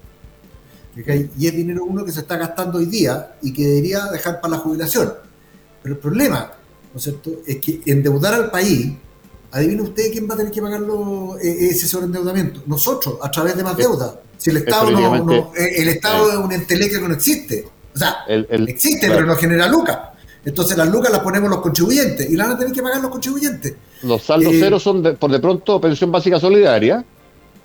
[1.38, 4.56] Y es dinero uno que se está gastando hoy día y que debería dejar para
[4.56, 5.12] la jubilación.
[5.82, 6.52] Pero el problema,
[6.92, 8.92] ¿no es cierto?, es que endeudar al país,
[9.50, 10.82] adivina usted quién va a tener que pagar
[11.42, 12.62] eh, ese sobreendeudamiento.
[12.66, 14.20] Nosotros, a través de más deuda.
[14.36, 17.66] Si el Estado no, eh, el Estado es un enteleque que no existe.
[17.94, 19.98] O sea, existe, pero no genera lucas.
[20.44, 23.10] Entonces las lucas las ponemos los contribuyentes y las van a tener que pagar los
[23.10, 23.74] contribuyentes.
[24.04, 27.04] Los saldos eh, ceros son por de pronto pensión básica solidaria,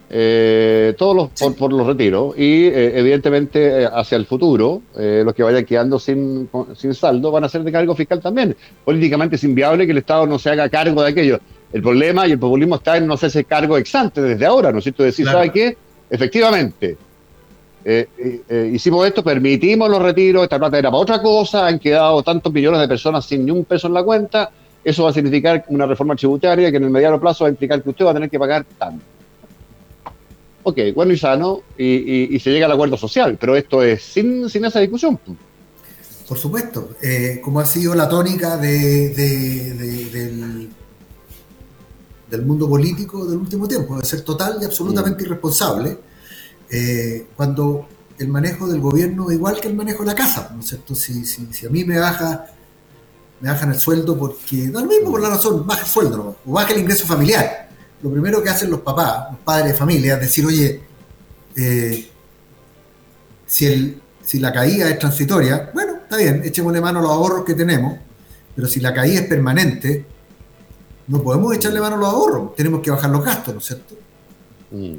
[0.10, 6.00] eh, todos los por, los retiros y evidentemente hacia el futuro los que vayan quedando
[6.00, 8.56] sin, sin saldo van a ser de cargo fiscal también.
[8.84, 11.39] Políticamente es inviable que el Estado no se haga cargo de aquello.
[11.73, 14.83] El problema y el populismo está en no hacerse cargo exante desde ahora, ¿no es
[14.83, 15.01] cierto?
[15.01, 15.75] Decir, ¿sabe qué?
[16.07, 16.95] Efectivamente,
[17.83, 21.79] eh, eh, eh, hicimos esto, permitimos los retiros, esta plata era para otra cosa, han
[21.79, 24.51] quedado tantos millones de personas sin ni un peso en la cuenta,
[24.83, 27.81] eso va a significar una reforma tributaria que en el mediano plazo va a implicar
[27.81, 29.03] que usted va a tener que pagar tanto.
[30.62, 34.63] Ok, bueno y sano, y, se llega al acuerdo social, pero esto es sin, sin
[34.63, 35.19] esa discusión.
[36.27, 36.91] Por supuesto,
[37.41, 40.69] como ha sido la tónica de, del
[42.34, 45.26] del mundo político del último tiempo, de ser total y absolutamente mm.
[45.28, 46.00] irresponsable,
[46.67, 50.62] eh, cuando el manejo del gobierno es igual que el manejo de la casa, ¿no
[50.62, 50.96] es cierto?
[50.96, 52.48] Si, si, a mí me baja
[53.39, 56.52] me bajan el sueldo porque da lo mismo por la razón, baja el sueldo o
[56.52, 57.69] baja el ingreso familiar.
[58.02, 60.82] Lo primero que hacen los papás, los padres de familia, es decir, oye,
[61.56, 62.10] eh,
[63.46, 67.46] si, el, si la caída es transitoria, bueno, está bien, echémosle mano a los ahorros
[67.46, 68.00] que tenemos,
[68.56, 70.12] pero si la caída es permanente,
[71.07, 73.95] no podemos echarle mano a los ahorros, tenemos que bajar los gastos, ¿no es cierto?
[74.71, 74.93] Mm.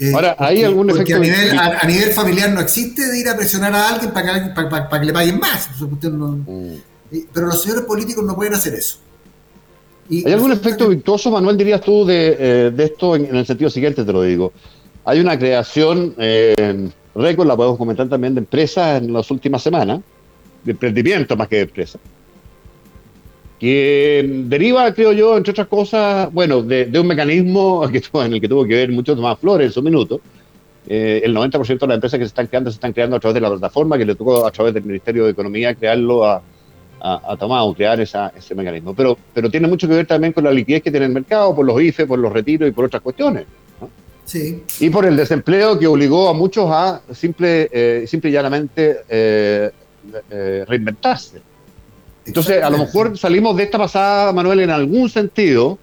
[0.00, 1.16] Eh, Ahora, ¿hay algún efecto?
[1.16, 4.50] A nivel, a, nivel, familiar no existe de ir a presionar a alguien para que,
[4.50, 5.68] para, que le paguen más.
[5.80, 6.74] Mm.
[7.32, 8.98] Pero los señores políticos no pueden hacer eso.
[10.10, 14.12] ¿Hay algún efecto virtuoso, Manuel, dirías tú, de, eh, esto en, el sentido siguiente, te
[14.12, 14.52] lo digo?
[15.04, 20.00] Hay una creación eh, récord, la podemos comentar también, de empresas en las últimas semanas,
[20.62, 22.00] de emprendimiento más que de empresas
[23.58, 28.48] que deriva, creo yo, entre otras cosas, bueno, de, un mecanismo que, en el que
[28.48, 30.20] tuvo que ver mucho más Flores en su minuto.
[30.86, 33.34] Eh, el 90% de las empresas que se están creando se están creando a través
[33.34, 36.40] de la plataforma, que le tocó a través del Ministerio de Economía crearlo a,
[37.00, 38.94] a, a crear esa, ese mecanismo.
[38.94, 41.66] Pero, pero tiene mucho que ver también con la liquidez que tiene el mercado, por
[41.66, 43.44] los IFE, por los retiros y por otras cuestiones.
[44.24, 44.62] Sí.
[44.80, 49.70] Y por el desempleo que obligó a muchos a simple, eh, simple y llanamente eh,
[50.66, 51.40] reinventarse.
[52.28, 55.78] Entonces, a lo mejor salimos de esta pasada, Manuel, en algún sentido,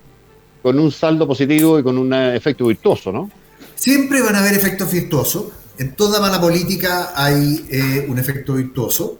[0.62, 3.31] con un saldo positivo y con un efecto virtuoso, ¿no?
[3.73, 5.45] Siempre van a haber efectos virtuosos.
[5.79, 9.17] En toda mala política hay eh, un efecto virtuoso.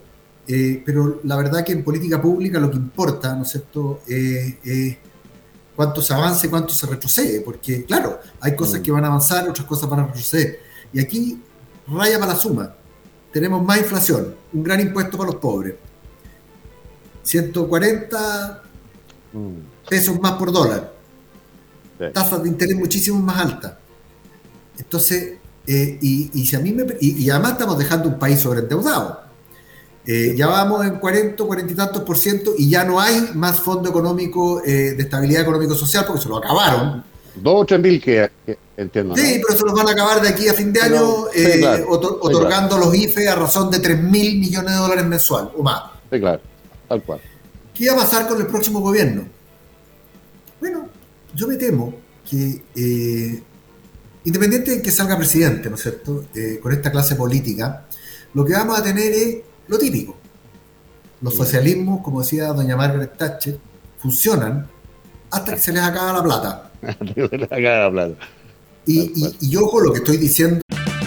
[0.48, 4.60] Eh, pero la verdad que en política pública lo que importa, ¿no es cierto?, eh,
[4.64, 4.98] es
[5.76, 7.42] cuánto se avanza y cuánto se retrocede.
[7.42, 8.84] Porque, claro, hay cosas mm.
[8.84, 10.60] que van a avanzar, otras cosas van a retroceder.
[10.94, 11.42] Y aquí
[11.88, 12.76] raya para la suma.
[13.34, 15.74] Tenemos más inflación, un gran impuesto para los pobres
[17.26, 18.64] 140
[19.34, 19.90] mm.
[19.90, 20.94] pesos más por dólar.
[22.14, 23.74] Tasas de interés muchísimo más altas.
[24.78, 29.22] Entonces, eh, y, si a mí me, y, además estamos dejando un país sobreendeudado.
[30.06, 33.60] Eh, ya vamos en 40, 40 y tantos por ciento y ya no hay más
[33.60, 37.04] fondo económico eh, de estabilidad económico-social porque se lo acabaron.
[37.34, 38.30] Dos o tres mil que,
[38.78, 39.16] entiendo.
[39.16, 41.26] Sí, pero se los van a acabar de aquí a fin de año
[41.90, 45.82] otorgando los IFE a razón de 3 mil millones de dólares mensual o más.
[46.12, 46.40] Sí, claro.
[46.88, 47.20] Tal cual.
[47.74, 49.24] ¿Qué va a pasar con el próximo gobierno?
[50.60, 50.88] Bueno,
[51.34, 51.94] yo me temo
[52.30, 53.44] que eh,
[54.24, 57.86] independiente de que salga presidente, ¿no es cierto?, eh, con esta clase política,
[58.34, 60.16] lo que vamos a tener es lo típico.
[61.22, 63.58] Los socialismos, como decía doña Margaret Thatcher,
[63.98, 64.68] funcionan
[65.32, 66.72] hasta que se les acaba la plata.
[67.30, 68.28] se les acaba la plata.
[68.86, 70.62] Y, y, y ojo lo que estoy diciendo.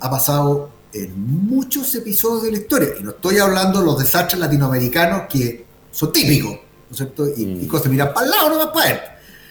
[0.00, 2.88] ha pasado en muchos episodios de la historia.
[2.98, 7.26] Y no estoy hablando de los desastres latinoamericanos que son típicos, ¿no es cierto?
[7.36, 7.68] Y, mm.
[7.68, 8.98] cosas, mira, para el lado no va para él.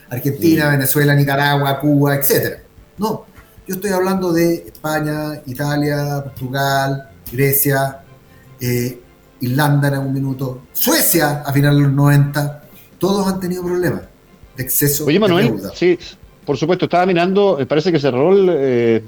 [0.10, 0.72] Argentina, mm.
[0.72, 2.60] Venezuela, Nicaragua, Cuba, etc.
[2.98, 3.26] No,
[3.68, 8.02] yo estoy hablando de España, Italia, Portugal, Grecia,
[8.60, 9.02] eh,
[9.42, 12.64] Irlanda en algún minuto, Suecia a finales de los 90.
[13.00, 14.02] Todos han tenido problemas
[14.56, 15.72] de exceso Oye, Manuel, de deuda.
[15.76, 15.98] Sí,
[16.46, 19.04] por supuesto, estaba mirando, me parece que cerró el, eh,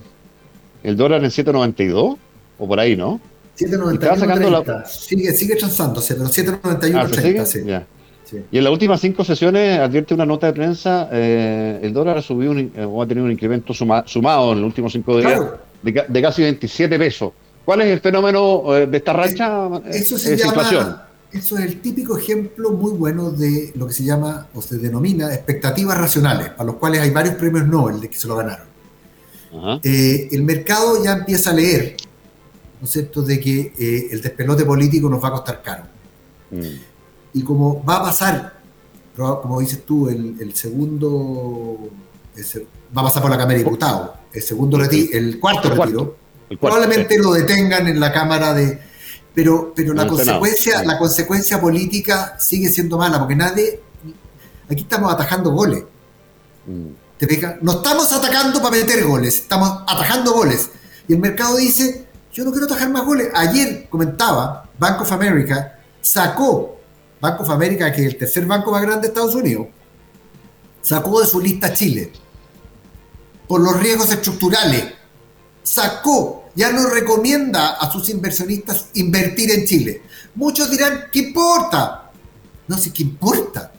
[0.84, 2.18] el dólar en 7.92
[2.60, 3.20] o por ahí, ¿no?
[3.58, 7.42] 7.91 sigue, sigue transándose, pero 7.91
[7.74, 7.84] ah,
[8.24, 8.38] sí.
[8.52, 12.22] Y en las últimas cinco sesiones, advierte una nota de prensa, eh, el dólar ha
[12.22, 15.42] subido un, eh, ha tenido un incremento sumado en los últimos cinco días
[15.82, 17.32] de, casi 27 pesos.
[17.64, 19.70] ¿Cuál es el fenómeno eh, de esta racha?
[19.90, 24.48] Eso se llama, Eso es el típico ejemplo muy bueno de lo que se llama
[24.54, 28.28] o se denomina expectativas racionales, para los cuales hay varios premios Nobel de que se
[28.28, 28.77] lo ganaron.
[29.84, 31.96] Eh, el mercado ya empieza a leer,
[32.80, 35.84] ¿no es cierto?, de que eh, el despelote político nos va a costar caro.
[36.52, 36.60] Mm.
[37.34, 38.60] Y como va a pasar,
[39.16, 41.90] como dices tú, el, segundo,
[42.96, 46.16] va a pasar por la Cámara de Diputados, el segundo retiro, el cuarto retiro,
[46.60, 48.80] probablemente lo detengan en la Cámara de...
[49.34, 53.80] Pero, pero la, consecuencia, la consecuencia política sigue siendo mala, porque nadie...
[54.70, 55.84] Aquí estamos atajando goles.
[56.66, 57.07] Mm.
[57.18, 60.70] ¿Te No estamos atacando para meter goles, estamos atajando goles.
[61.08, 63.30] Y el mercado dice, yo no quiero atajar más goles.
[63.34, 66.80] Ayer comentaba, Bank of America sacó,
[67.20, 69.68] Bank of America, que es el tercer banco más grande de Estados Unidos,
[70.82, 72.12] sacó de su lista Chile
[73.48, 74.94] por los riesgos estructurales.
[75.64, 80.04] Sacó, ya no recomienda a sus inversionistas invertir en Chile.
[80.36, 82.12] Muchos dirán, ¿qué importa?
[82.68, 83.72] No sé, ¿qué importa?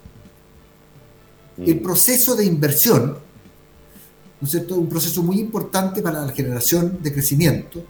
[1.56, 1.82] El mm.
[1.82, 3.27] proceso de inversión
[4.40, 4.76] ¿no es cierto?
[4.76, 7.82] Un proceso muy importante para la generación de crecimiento.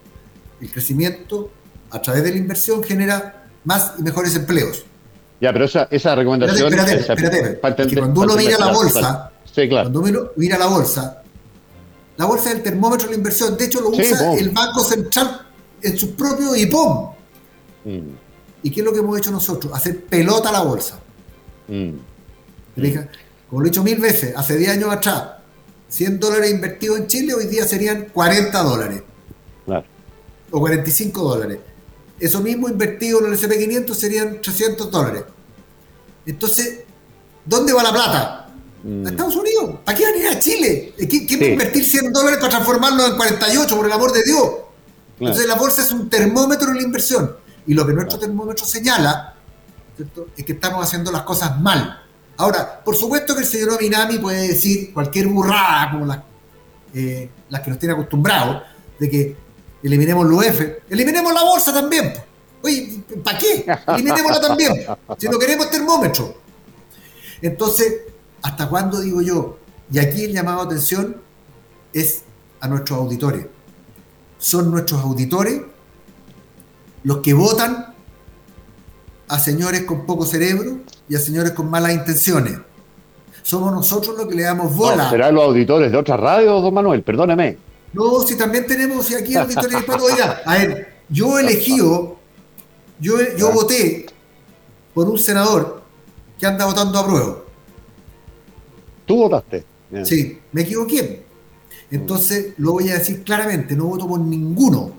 [0.60, 1.50] El crecimiento,
[1.90, 4.84] a través de la inversión, genera más y mejores empleos.
[5.40, 6.72] Ya, pero esa, esa recomendación...
[6.72, 9.32] Espérate, espérate, cuando uno mira la bolsa,
[9.68, 11.22] cuando uno mira la bolsa,
[12.16, 13.56] la bolsa es el termómetro de la inversión.
[13.56, 15.46] De hecho, lo usa el Banco Central
[15.80, 17.10] en su propio IPOM.
[17.84, 17.98] Mm.
[18.64, 19.72] ¿Y qué es lo que hemos hecho nosotros?
[19.72, 20.98] Hacer pelota a la bolsa.
[21.68, 21.90] Mm.
[23.48, 25.22] Como lo he dicho mil veces, hace 10 años atrás,
[25.88, 29.02] 100 dólares invertidos en Chile hoy día serían 40 dólares.
[29.64, 29.86] Claro.
[30.50, 31.58] O 45 dólares.
[32.20, 35.24] Eso mismo invertido en el SP500 serían 300 dólares.
[36.26, 36.80] Entonces,
[37.44, 38.50] ¿dónde va la plata?
[38.82, 39.06] Mm.
[39.06, 39.76] A Estados Unidos.
[39.84, 40.94] ¿Para qué van a ir a Chile?
[40.96, 44.50] ¿Quién va a invertir 100 dólares para transformarlo en 48, por el amor de Dios?
[45.20, 47.36] Entonces, la bolsa es un termómetro de la inversión.
[47.66, 49.34] Y lo que nuestro termómetro señala
[50.36, 52.02] es que estamos haciendo las cosas mal.
[52.38, 56.20] Ahora, por supuesto que el señor Minami puede decir cualquier burrada como las,
[56.94, 58.62] eh, las que nos tiene acostumbrados,
[58.98, 59.36] de que
[59.82, 62.14] eliminemos el UF, eliminemos la bolsa también.
[62.62, 63.66] Oye, ¿para qué?
[63.88, 64.86] Eliminémosla también,
[65.18, 66.34] si no queremos termómetro.
[67.42, 68.02] Entonces,
[68.42, 69.58] ¿hasta cuándo digo yo?
[69.90, 71.20] Y aquí el llamado a atención
[71.92, 72.22] es
[72.60, 73.46] a nuestros auditores.
[74.38, 75.60] Son nuestros auditores
[77.02, 77.94] los que votan
[79.28, 82.58] a señores con poco cerebro y a señores con malas intenciones.
[83.42, 85.04] Somos nosotros los que le damos bola.
[85.04, 87.02] No, ¿Serán los auditores de otras radios, don Manuel?
[87.02, 87.56] Perdóneme.
[87.92, 92.18] No, si también tenemos aquí auditores de Oiga, a ver, yo elegido,
[93.00, 94.06] yo, yo voté
[94.92, 95.82] por un senador
[96.38, 97.38] que anda votando a prueba.
[99.06, 99.64] ¿Tú votaste?
[100.04, 101.24] Sí, me equivoqué.
[101.90, 104.92] Entonces, lo voy a decir claramente, no voto por ninguno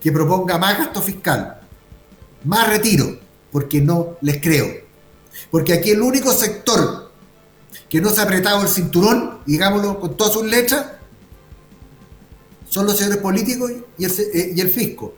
[0.00, 1.60] que proponga más gasto fiscal,
[2.44, 3.18] más retiro,
[3.52, 4.66] porque no les creo.
[5.50, 7.12] Porque aquí el único sector
[7.88, 10.86] que no se ha apretado el cinturón, digámoslo con todas sus letras,
[12.68, 15.14] son los señores políticos y el, eh, y el fisco.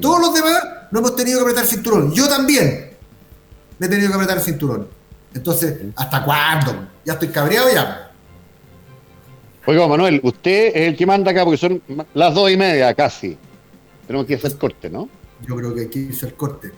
[0.00, 0.58] Todos los demás
[0.90, 2.12] no hemos tenido que apretar el cinturón.
[2.12, 2.92] Yo también
[3.78, 4.88] me he tenido que apretar el cinturón.
[5.34, 6.88] Entonces, ¿hasta cuándo?
[7.04, 8.12] Ya estoy cabreado ya.
[9.66, 11.82] Oiga, Manuel, usted es el que manda acá porque son
[12.14, 13.36] las dos y media casi.
[14.06, 15.08] Tenemos que hacer corte, ¿no?
[15.46, 16.72] Yo creo que aquí hizo el corte.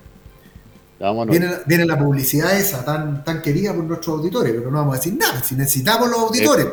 [1.27, 4.97] Viene, viene, la publicidad esa tan, tan querida por nuestros auditores, pero no vamos a
[4.99, 5.43] decir nada.
[5.43, 6.67] Si necesitamos los auditores.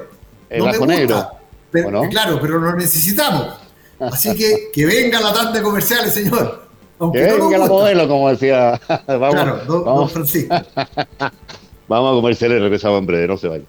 [0.49, 1.31] El, no me gusta,
[1.71, 3.55] pero, Claro, pero lo necesitamos.
[3.99, 6.61] Así que que venga la tanda comerciales, señor.
[6.99, 8.79] Aunque que venga la modelo, como decía.
[9.07, 10.55] vamos, claro, don, Francisco.
[11.87, 13.63] vamos a comerciales regresamos en breve, no se vaya.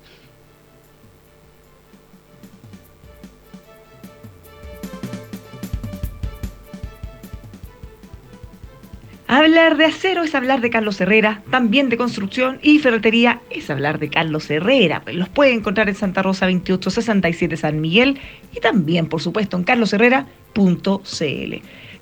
[9.33, 13.99] Hablar de acero es hablar de Carlos Herrera, también de construcción y ferretería es hablar
[13.99, 15.03] de Carlos Herrera.
[15.11, 18.19] Los puede encontrar en Santa Rosa 2867 San Miguel
[18.55, 21.55] y también, por supuesto, en carlosherrera.cl.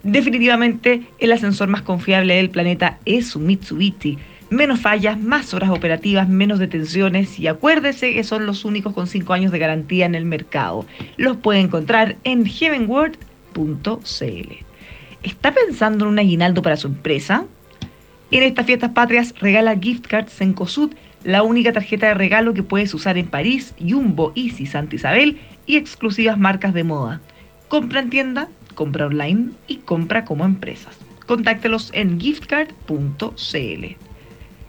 [0.02, 4.18] Definitivamente, el ascensor más confiable del planeta es un Mitsubishi.
[4.50, 9.32] Menos fallas, más horas operativas, menos detenciones y acuérdese que son los únicos con 5
[9.32, 10.84] años de garantía en el mercado.
[11.16, 14.69] Los puede encontrar en heavenworld.cl.
[15.22, 17.44] ¿Está pensando en un aguinaldo para su empresa?
[18.30, 20.92] En estas fiestas patrias regala gift cards en COSUD,
[21.24, 25.76] la única tarjeta de regalo que puedes usar en París, Jumbo, Easy, Santa Isabel y
[25.76, 27.20] exclusivas marcas de moda.
[27.68, 30.96] Compra en tienda, compra online y compra como empresas.
[31.26, 33.96] Contáctelos en giftcard.cl.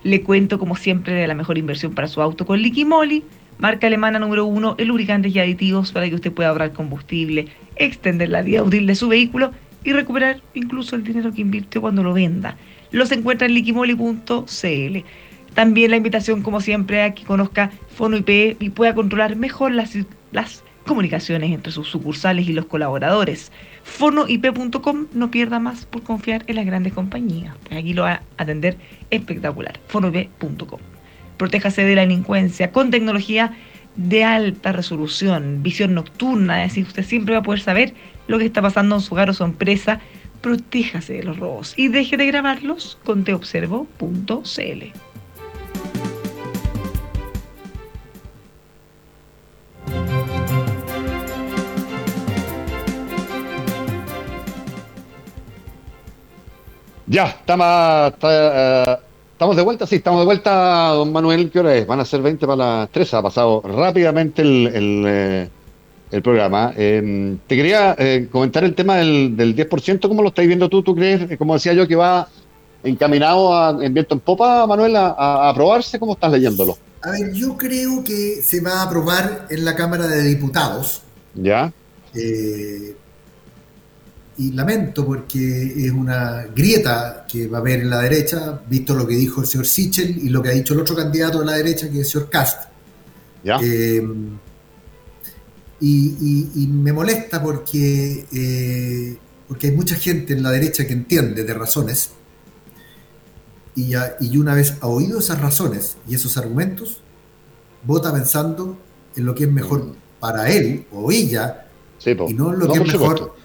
[0.03, 3.23] Le cuento como siempre de la mejor inversión para su auto con Liquimoli,
[3.57, 8.29] marca alemana número uno en lubricantes y aditivos para que usted pueda ahorrar combustible, extender
[8.29, 9.51] la vida útil de su vehículo
[9.83, 12.57] y recuperar incluso el dinero que invirtió cuando lo venda.
[12.91, 14.97] Los encuentra en liquimoli.cl.
[15.53, 19.97] También la invitación, como siempre, a que conozca Fono IP y pueda controlar mejor las,
[20.31, 23.51] las comunicaciones entre sus sucursales y los colaboradores.
[23.83, 27.55] Fonoip.com no pierda más por confiar en las grandes compañías.
[27.71, 28.77] Aquí lo va a atender
[29.09, 29.79] espectacular.
[29.87, 30.79] Fonoip.com.
[31.37, 33.57] Protéjase de la delincuencia con tecnología
[33.95, 37.93] de alta resolución, visión nocturna, es decir, usted siempre va a poder saber
[38.27, 39.99] lo que está pasando en su hogar o su empresa.
[40.41, 44.83] Protéjase de los robos y deje de grabarlos con teobservo.cl.
[57.11, 58.97] Ya, estamos, eh,
[59.41, 61.87] estamos de vuelta, sí, estamos de vuelta, don Manuel, ¿qué hora es?
[61.87, 65.49] Van a ser 20 para las 3, ha pasado rápidamente el, eh,
[66.11, 66.71] el programa.
[66.77, 70.83] Em, te quería eh, comentar el tema del, del 10%, ¿cómo lo estáis viendo tú?
[70.83, 72.27] ¿Tú crees, eh, como decía yo, que va
[72.83, 75.97] encaminado a, en viento en popa, Manuel, a, aprobarse?
[75.97, 76.77] ¿Cómo estás leyéndolo?
[77.01, 81.01] A ver, yo creo que se va a aprobar en la Cámara de Diputados.
[81.33, 81.73] Ya.
[84.37, 88.95] Eh, y lamento porque es una grieta que va a haber en la derecha, visto
[88.95, 91.45] lo que dijo el señor Sichel y lo que ha dicho el otro candidato de
[91.45, 92.69] la derecha, que es el señor Cast.
[93.43, 93.59] Ya.
[95.83, 99.17] Y, me molesta porque, eh,
[99.47, 102.11] porque hay mucha gente en la derecha que entiende de razones
[103.75, 107.01] y, y una vez ha oído esas razones y esos argumentos,
[107.83, 108.77] vota pensando
[109.15, 109.95] en lo que es mejor mm.
[110.19, 111.67] para él o ella
[112.05, 113.40] y no en lo que es mejor.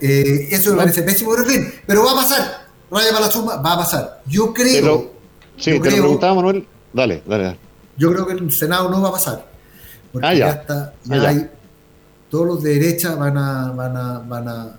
[0.00, 2.68] Eh, eso me parece pésimo, pero fin, pero va a pasar.
[2.90, 4.22] Raya para la suma, va a pasar.
[4.26, 5.12] Yo creo.
[5.56, 6.66] sí, te lo preguntaba, Manuel.
[6.92, 7.56] Dale, dale.
[7.96, 9.48] Yo creo que el Senado no va a pasar
[10.12, 10.50] porque ah, ya.
[10.50, 11.50] está, ya ah, hay,
[12.30, 14.78] todos los de derecha van a, van a, van a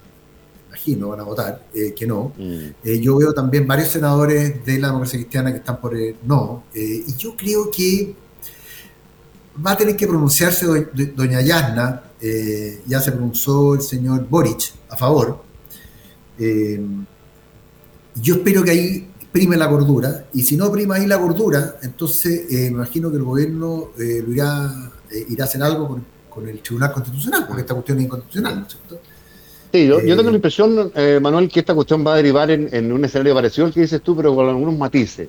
[0.68, 2.34] imagino, van a votar, eh, que no.
[2.38, 2.66] Mm.
[2.84, 6.64] Eh, yo veo también varios senadores de la democracia cristiana que están por el no,
[6.74, 8.16] eh, y yo creo que
[9.66, 10.66] va a tener que pronunciarse
[11.16, 12.04] doña Yasna,
[12.86, 15.44] ya se pronunció el señor Boric a favor.
[16.38, 22.46] yo espero que ahí prime la gordura, y si no prima ahí la gordura, entonces
[22.50, 26.94] me imagino que el gobierno lo irá eh, ir a hacer algo con, el Tribunal
[26.94, 29.02] Constitucional, porque esta cuestión es inconstitucional, ¿no es cierto?
[29.74, 32.92] Sí, yo, tengo la eh, impresión, eh, Manuel, que esta cuestión va a derivar en,
[32.92, 35.28] un escenario parecido al que dices tú, pero con algunos matices.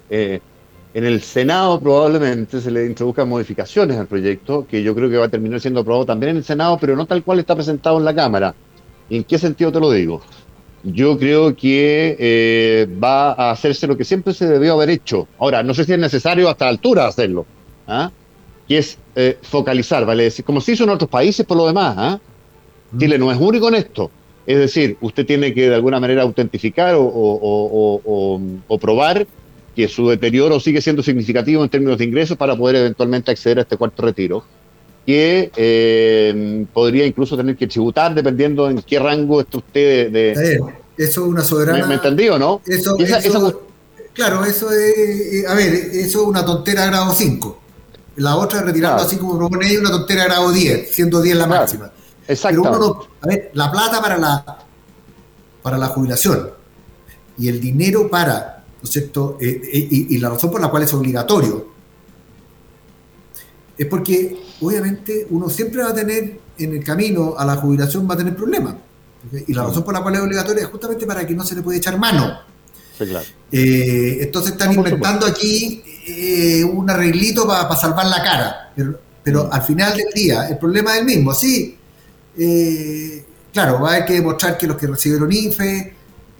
[0.93, 5.27] En el Senado probablemente se le introduzcan modificaciones al proyecto, que yo creo que va
[5.27, 8.05] a terminar siendo aprobado también en el Senado, pero no tal cual está presentado en
[8.05, 8.55] la Cámara.
[9.09, 10.21] ¿Y en qué sentido te lo digo?
[10.83, 15.29] Yo creo que va a hacerse lo que siempre se debió haber hecho.
[15.39, 17.47] Ahora, no sé si es necesario hasta la altura hacerlo.
[17.87, 18.11] ¿ah?
[18.71, 20.25] que es eh, focalizar, ¿vale?
[20.25, 22.21] decir, como se hizo en otros países por lo demás, ¿ah?
[22.97, 24.13] Chile no es único en esto.
[24.47, 28.41] Es decir, usted tiene que de alguna manera autentificar o,
[28.81, 29.27] probar
[29.81, 33.63] que su deterioro sigue siendo significativo en términos de ingresos para poder eventualmente acceder a
[33.63, 34.45] este cuarto retiro.
[35.07, 40.33] que eh, podría incluso tener que tributar dependiendo en qué rango esté usted de...
[40.33, 40.63] eso
[40.97, 41.87] es una soberana...
[41.87, 42.61] ¿Me, entendió, no?
[42.67, 42.95] Eso,
[44.13, 44.99] claro, eso es...
[44.99, 47.61] Eh, a ver, eso es una tontera grado 5.
[48.17, 51.91] La otra retirando así como propone una tontera grado 10, siendo 10 la máxima.
[52.29, 52.63] Exacto.
[52.63, 54.59] Pero uno a ver, la plata para la,
[55.63, 56.51] para la jubilación
[57.39, 59.37] y el dinero para, ¿no es cierto?
[59.41, 61.81] Eh, y la razón por la cual es obligatorio
[63.81, 68.13] es porque obviamente uno siempre va a tener en el camino a la jubilación va
[68.13, 68.75] a tener problemas.
[69.47, 71.63] Y la razón por la cual es obligatoria es justamente para que no se le
[71.63, 72.41] puede echar mano.
[73.51, 78.73] Eh, entonces están inventando aquí eh, un arreglito para salvar la cara.
[79.23, 79.49] Pero, mm.
[79.51, 81.33] al final del día, el problema es el mismo.
[81.33, 81.79] Sí,
[82.37, 85.95] eh, claro, va a haber que demostrar que los que recibieron IFE,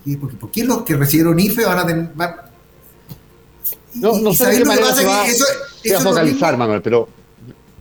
[0.05, 2.11] y ¿por qué los que recibieron IFE van a tener...
[3.95, 7.09] no, no sé qué manera se va, a focalizar, Manuel, pero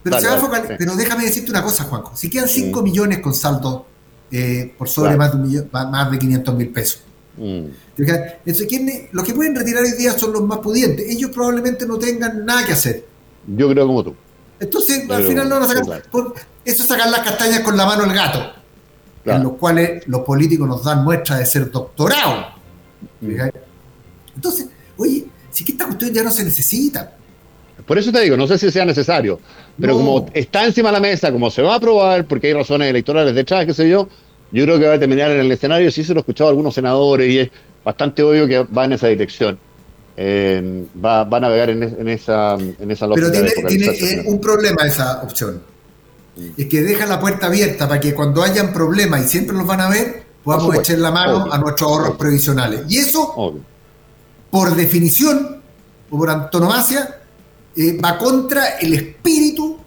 [0.03, 2.15] pero, déjame decirte una cosa, Juanjo.
[2.15, 3.85] Si quedan 5 millones con saldo
[4.31, 7.01] eh, por sobre más, de un millón, más de 500 mil pesos.
[7.37, 7.65] Mm.
[9.13, 11.09] los que pueden retirar hoy día son los más pudientes.
[11.09, 13.05] Ellos probablemente no tengan nada que hacer.
[13.47, 14.15] Yo creo como tú.
[14.59, 16.03] Entonces, al final no van a sacar.
[16.65, 18.58] eso es sacar las castañas con la mano al gato.
[19.25, 22.47] En los cuales los políticos nos dan muestra de ser doctorados.
[23.21, 23.39] Mm.
[24.35, 24.67] Entonces,
[24.97, 27.13] oye, si que esta cuestión ya no se necesita.
[27.85, 29.39] Por eso te digo, no sé si sea necesario,
[29.79, 32.89] pero como está encima de la mesa, como se va a aprobar, porque hay razones
[32.89, 34.07] electorales detrás, qué sé yo,
[34.51, 36.51] yo creo que va a terminar en el escenario, sí se lo he escuchado a
[36.51, 37.49] algunos senadores y es
[37.83, 39.57] bastante obvio que va en esa dirección.
[40.17, 43.29] Eh, va, a navegar en, esa, en esa lógica.
[43.31, 45.61] Pero tiene, tiene un problema esa opción.
[46.57, 49.81] Es que deja la puerta abierta para que cuando hayan problemas, y siempre los van
[49.81, 52.83] a ver, podamos echar la mano a nuestros ahorros previsionales.
[52.87, 53.53] Y eso,
[54.49, 55.61] por definición,
[56.09, 57.19] o por antonomasia,
[57.75, 59.77] eh, va contra el espíritu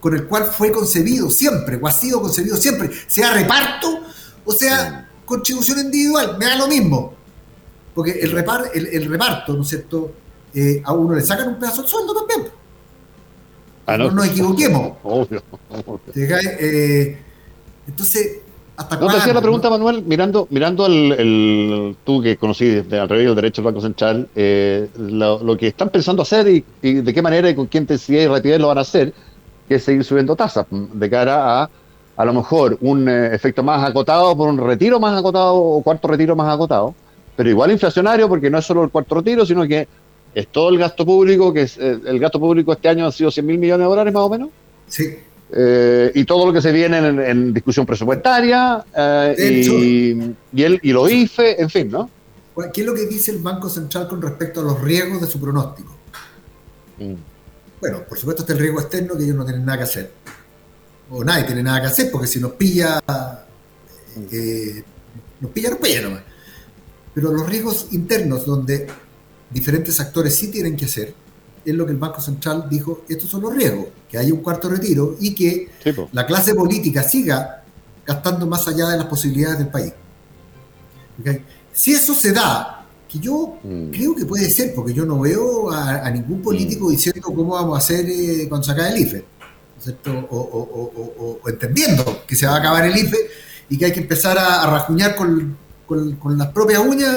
[0.00, 3.98] con el cual fue concebido siempre, o ha sido concebido siempre, sea reparto
[4.44, 7.12] o sea contribución individual, me da lo mismo.
[7.94, 10.12] Porque el, repar, el, reparto, ¿no es cierto?
[10.54, 12.50] Eh, a uno le sacan un pedazo del sueldo también.
[13.88, 14.92] Ah, no, nos equivoquemos.
[15.02, 15.42] Obvio.
[16.14, 17.16] Eh,
[17.86, 18.40] entonces,
[19.00, 23.24] no, te hacía la pregunta, Manuel, mirando, mirando el, tú que conocí desde al revés
[23.24, 27.48] del derecho del Banco Central, eh, lo, que están pensando hacer y, de qué manera
[27.48, 29.14] y con qué intensidad y rapidez lo van a hacer,
[29.66, 31.70] que es seguir subiendo tasas de cara a
[32.18, 36.08] a lo mejor un eh, efecto más acotado por un retiro más acotado o cuarto
[36.08, 36.92] retiro más acotado,
[37.36, 39.86] pero igual inflacionario porque no es solo el cuarto retiro, sino que
[40.34, 43.30] es todo el gasto público, que es, eh, el gasto público este año ha sido
[43.30, 44.50] 100 mil millones de dólares más o menos.
[44.86, 45.16] Sí.
[45.50, 49.34] Eh, y todo lo que se viene en, discusión presupuestaria eh,
[50.52, 52.10] y, el, y los IFE, en fin, ¿no?
[52.72, 55.40] ¿Qué es lo que dice el Banco Central con respecto a los riesgos de su
[55.40, 55.94] pronóstico?
[56.98, 57.14] Mm.
[57.80, 60.10] Bueno, por supuesto está el riesgo externo que ellos no tienen nada que hacer.
[61.10, 63.00] O nadie tiene nada que hacer porque si nos pilla,
[64.32, 64.82] eh,
[65.40, 66.22] nos pilla, nos pilla nomás.
[67.14, 68.86] Pero los riesgos internos donde
[69.50, 71.14] diferentes actores sí tienen que hacer,
[71.64, 74.68] es lo que el Banco Central dijo, estos son los riesgos, que haya un cuarto
[74.68, 75.68] retiro y que
[76.12, 77.62] la clase política siga
[78.06, 79.92] gastando más allá de las posibilidades del país.
[81.72, 83.90] Si eso se da, que yo mm.
[83.90, 86.90] creo que puede ser, porque yo no veo a, ningún político mm.
[86.90, 89.24] diciendo cómo vamos a hacer eh, cuando se acabe el IFE,
[90.30, 93.18] o, entendiendo que se va a acabar el IFE
[93.68, 97.14] y que hay que empezar a, rajuñar con, con las propias uñas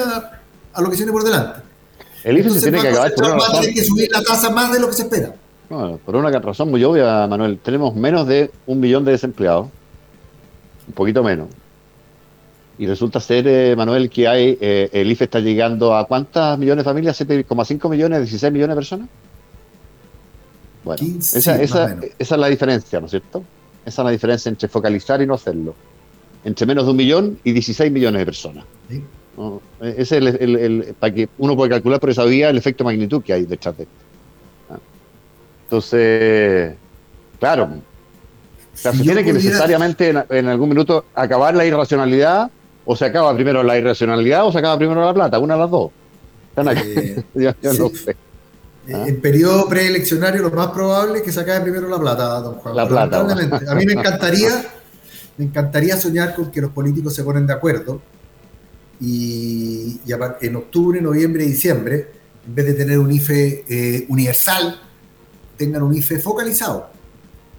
[0.72, 1.71] a lo que viene por delante.
[2.24, 3.60] El IFE se tiene que acabar por una razón.
[3.60, 5.34] Tiene que subir la tasa más de lo que se espera.
[5.68, 7.58] por una razón muy obvia, Manuel.
[7.58, 9.68] Tenemos menos de un millón de desempleados.
[10.86, 11.48] Un poquito menos.
[12.78, 16.84] Y resulta ser, eh, Manuel, que hay eh, el IFE está llegando a cuántas millones
[16.84, 17.20] de familias?
[17.20, 19.08] ¿7,5 millones, 16 millones de personas?
[20.84, 23.44] Bueno, esa, esa, esa es la diferencia, ¿no es cierto?
[23.84, 25.74] Esa es la diferencia entre focalizar y no hacerlo.
[26.44, 28.64] Entre menos de un millón y 16 millones de personas.
[28.88, 29.04] ¿Sí?
[29.80, 33.32] Ese es el, para que uno puede calcular por esa vía el efecto magnitud que
[33.32, 33.94] hay detrás de esto.
[34.70, 34.78] ¿ah?
[35.64, 36.74] Entonces,
[37.40, 37.70] claro,
[38.74, 42.50] se tiene que necesariamente en, algún minuto acabar la irracionalidad,
[42.84, 45.70] o se acaba primero la irracionalidad o se acaba primero la plata, una de las
[45.70, 45.90] dos.
[46.56, 47.22] Eh,
[47.62, 48.16] no sé.
[48.92, 49.04] ¿Ah?
[49.06, 52.76] En periodo preeleccionario lo más probable es que se acabe primero la plata, don Juan.
[52.76, 53.20] La plata.
[53.20, 54.64] A mí me encantaría,
[55.38, 58.02] me encantaría soñar con que los políticos se ponen de acuerdo
[59.00, 60.00] y,
[60.40, 62.12] en octubre, noviembre y diciembre,
[62.46, 64.80] en vez de tener un IFE eh, universal,
[65.56, 66.90] tengan un IFE focalizado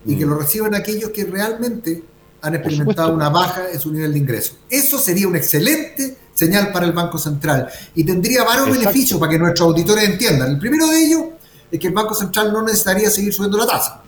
[0.05, 0.29] y que mm.
[0.29, 2.03] lo reciban aquellos que realmente
[2.41, 4.57] han experimentado una baja en su nivel de ingreso.
[4.69, 9.39] Eso sería una excelente señal para el Banco Central y tendría varios beneficios para que
[9.39, 10.51] nuestros auditores entiendan.
[10.51, 11.23] El primero de ellos
[11.71, 14.01] es que el Banco Central no necesitaría seguir subiendo la tasa.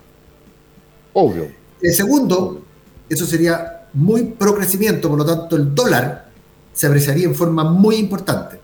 [1.13, 1.49] Obvio.
[1.81, 2.61] El segundo,
[3.07, 6.24] eso sería muy pro crecimiento, por lo tanto el dólar
[6.75, 8.59] se apreciaría en forma muy importante,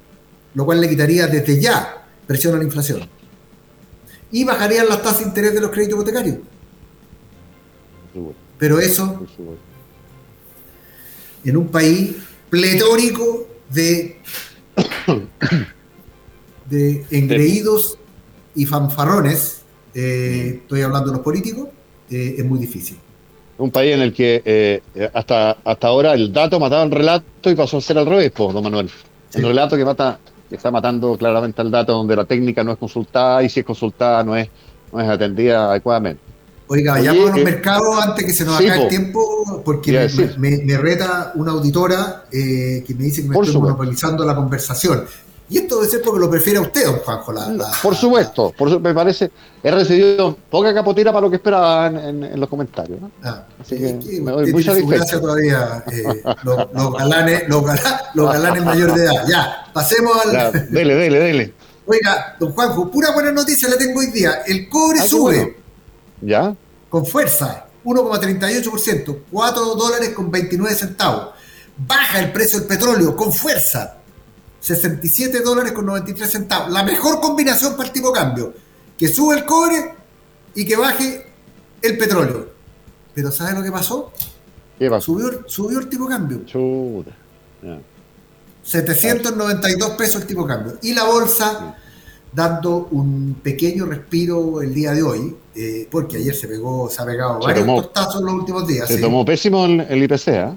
[0.53, 3.09] lo cual le quitaría desde ya presión a la inflación.
[4.31, 6.37] Y bajarían las tasas de interés de los créditos hipotecarios.
[8.59, 9.25] Pero eso,
[11.43, 12.15] en un país
[12.49, 14.19] pletórico de,
[17.09, 17.97] engreídos
[18.55, 19.61] y fanfarrones,
[19.93, 21.69] eh, estoy hablando de los políticos,
[22.09, 22.97] eh, es muy difícil.
[23.61, 24.81] Un país en el que eh,
[25.13, 28.63] hasta, hasta ahora el dato mataba el relato y pasó a ser al revés, don
[28.63, 28.89] Manuel.
[29.35, 30.17] El relato que mata,
[30.49, 33.65] que está matando claramente al dato donde la técnica no es consultada y si es
[33.65, 34.49] consultada no es,
[34.91, 36.21] no es atendida adecuadamente.
[36.65, 40.09] Oiga, vayamos a los mercados antes que se nos acabe el tiempo, porque
[40.39, 45.03] me, reta una auditora eh, que me dice que me estoy monopolizando la conversación.
[45.51, 47.33] Y esto debe ser porque lo prefiere a usted, don Juanjo.
[47.83, 49.29] por supuesto, por me parece.
[49.61, 53.01] He recibido poca capotira para lo que esperaba en, los comentarios.
[53.01, 53.11] ¿no?
[53.21, 55.19] Ah, Así que, me doy muy satisfecho.
[55.19, 55.83] todavía.
[55.91, 57.63] Eh, los, galanes, los,
[58.31, 59.27] galanes mayor de edad.
[59.27, 60.71] Ya, pasemos al.
[60.71, 61.53] dele, dele, dele.
[61.85, 64.43] Oiga, don Juanjo, pura buena noticia le tengo hoy día.
[64.47, 65.57] El cobre sube.
[66.21, 66.55] ¿Ya?
[66.87, 71.31] Con fuerza, 1,38%, 4 dólares con 29 centavos.
[71.75, 73.97] Baja el precio del petróleo con fuerza,
[74.61, 76.71] 67 dólares con 93 centavos.
[76.71, 78.53] La mejor combinación para el tipo cambio.
[78.97, 79.93] Que sube el cobre
[80.55, 81.25] y que baje
[81.81, 82.49] el petróleo.
[83.13, 84.13] Pero ¿sabes lo que pasó?
[84.79, 85.17] ¿Qué pasó?
[85.47, 86.41] Subió, el tipo de cambio.
[88.63, 90.77] 792 pesos el tipo cambio.
[90.81, 91.75] Y la bolsa
[92.31, 97.05] dando un pequeño respiro el día de hoy, eh, porque ayer se pegó, se ha
[97.05, 98.87] pegado varios tortazos en los últimos días.
[98.87, 100.55] Se tomó pésimo el, IPC, ¿ah?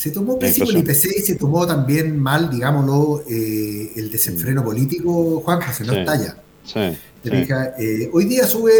[0.00, 5.42] Se tomó pésimo el IPC y se tomó también mal, digámoslo, eh, el desenfreno político,
[5.44, 6.36] Juan, que se no estalla.
[6.64, 8.72] Sí, eh, hoy día sube,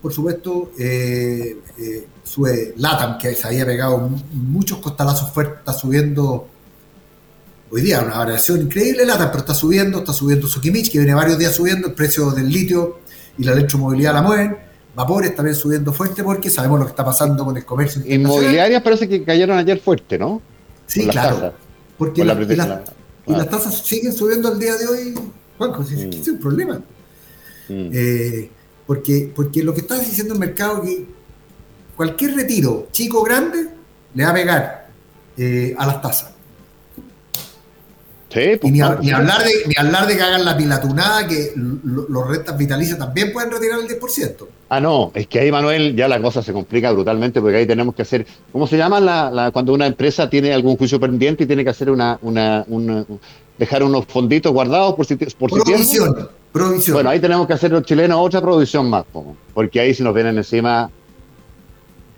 [0.00, 1.56] por supuesto, eh,
[2.22, 6.46] sube LATAM, que se había pegado muchos costalazos fuertes, está subiendo
[7.68, 11.36] hoy día una variación increíble LATAM, pero está subiendo, está subiendo Sokimich, que viene varios
[11.36, 13.00] días subiendo, el precio del litio
[13.36, 14.56] y la electromovilidad la mueven.
[14.94, 18.02] Vapores también subiendo fuerte porque sabemos lo que está pasando con el comercio.
[18.06, 20.40] Inmobiliarias parece que cayeron ayer fuerte, ¿no?
[20.90, 21.54] Sí, claro.
[21.96, 25.14] Porque y las tasas siguen subiendo al día de hoy,
[25.56, 26.10] Juanjo, mm.
[26.20, 26.78] es un problema.
[27.68, 27.90] Mm.
[27.92, 28.50] Eh,
[28.86, 31.06] porque, porque lo que está diciendo el mercado es que
[31.96, 33.68] cualquier retiro, chico o grande,
[34.14, 34.90] le va a pegar
[35.36, 36.32] eh, a las tasas.
[38.30, 42.28] Sí, pues, y ni, hablar de, ni hablar de que hagan la pilatunada, que los
[42.28, 44.46] rentas vitalicias también pueden retirar el 10%.
[44.68, 47.92] Ah, no, es que ahí, Manuel, ya la cosa se complica brutalmente porque ahí tenemos
[47.92, 51.64] que hacer, ¿cómo se llama la, cuando una empresa tiene algún juicio pendiente y tiene
[51.64, 52.64] que hacer una, una,
[53.58, 56.94] dejar unos fonditos guardados por si por provisión, provisión.
[56.94, 59.04] Bueno, ahí tenemos que hacer los chilenos otra provisión más,
[59.52, 60.88] porque ahí si nos vienen encima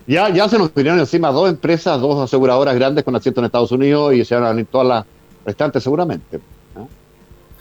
[0.06, 3.72] ya, ya se nos vinieron encima dos empresas, dos aseguradoras grandes con asiento en Estados
[3.72, 5.04] Unidos y se van a venir todas las
[5.44, 6.40] restantes seguramente.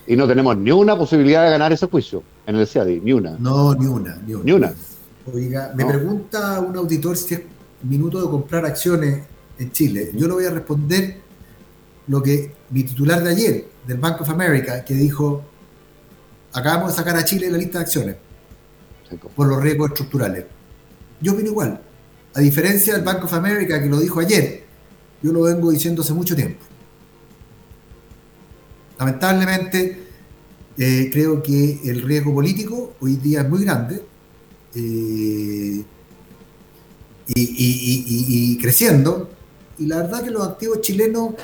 [0.06, 3.36] Y no tenemos ni una posibilidad de ganar ese juicio en el CIADI, ni una.
[3.38, 4.44] No, ni una, ni una.
[4.44, 4.74] Ni una.
[5.32, 7.42] Oiga, me pregunta un auditor si es
[7.84, 9.22] minuto de comprar acciones
[9.58, 10.10] en Chile.
[10.14, 11.18] Yo le voy a responder
[12.08, 15.44] lo que mi titular de ayer, del Bank of America, que dijo,
[16.52, 18.16] acabamos de sacar a Chile de la lista de acciones
[19.36, 20.46] por los riesgos estructurales.
[21.20, 21.80] Yo opino igual.
[22.34, 24.64] A diferencia del Bank of America que lo dijo ayer,
[25.22, 26.64] yo lo vengo diciendo hace mucho tiempo.
[29.02, 29.98] Lamentablemente,
[30.78, 34.00] eh, creo que el riesgo político hoy día es muy grande
[34.76, 35.82] eh,
[37.34, 39.28] y, creciendo.
[39.78, 41.34] Y la verdad que los activos chilenos,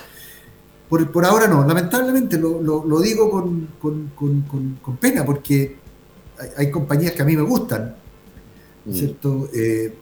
[0.88, 5.78] por, ahora no, lamentablemente lo, digo con, pena porque
[6.56, 7.96] hay, compañías que a mí me gustan,
[8.84, 8.92] mm.
[8.92, 9.50] ¿cierto?
[9.52, 9.92] Eh,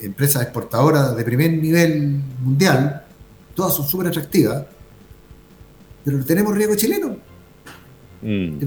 [0.00, 3.04] empresas exportadoras de primer nivel mundial,
[3.54, 4.64] todas son súper atractivas
[6.04, 7.16] pero tenemos riesgo chileno.
[8.22, 8.58] Mm.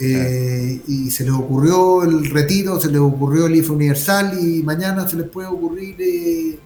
[0.00, 5.06] Eh, y se les ocurrió el retiro, se les ocurrió el IFE universal y mañana
[5.06, 6.58] se les puede ocurrir, eh,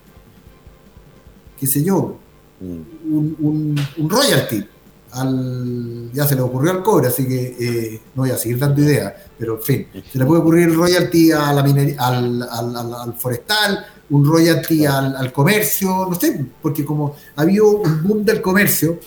[1.58, 2.16] qué sé yo,
[2.60, 3.44] mm.
[3.44, 4.64] un, royalty.
[5.10, 8.82] Al, ya se le ocurrió al cobre, así que eh, no voy a seguir dando
[8.82, 13.86] ideas, pero en fin, se le puede ocurrir el royalty a la al, al, forestal,
[14.10, 18.98] un royalty al, comercio, no sé, porque como ha habido un boom del comercio,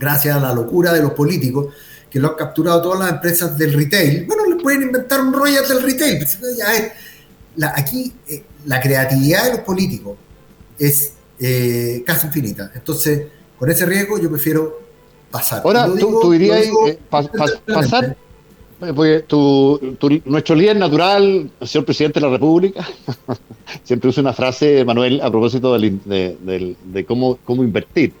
[0.00, 1.74] gracias a la locura de los políticos
[2.10, 4.24] que lo han capturado todas las empresas del retail.
[4.26, 6.18] Bueno, le pueden inventar un rollo del retail.
[6.18, 6.38] Pues,
[7.76, 10.16] aquí eh, la creatividad de los políticos
[10.78, 12.72] es eh, casi infinita.
[12.74, 13.26] Entonces,
[13.58, 14.80] con ese riesgo yo prefiero
[15.30, 15.62] pasar.
[15.64, 18.16] Ahora, tú, dirías eh, pasar,
[18.96, 19.78] Porque tu,
[20.24, 22.88] nuestro líder natural, el señor presidente de la República,
[23.84, 28.12] siempre usa una frase, Manuel, a propósito de, cómo, cómo invertir.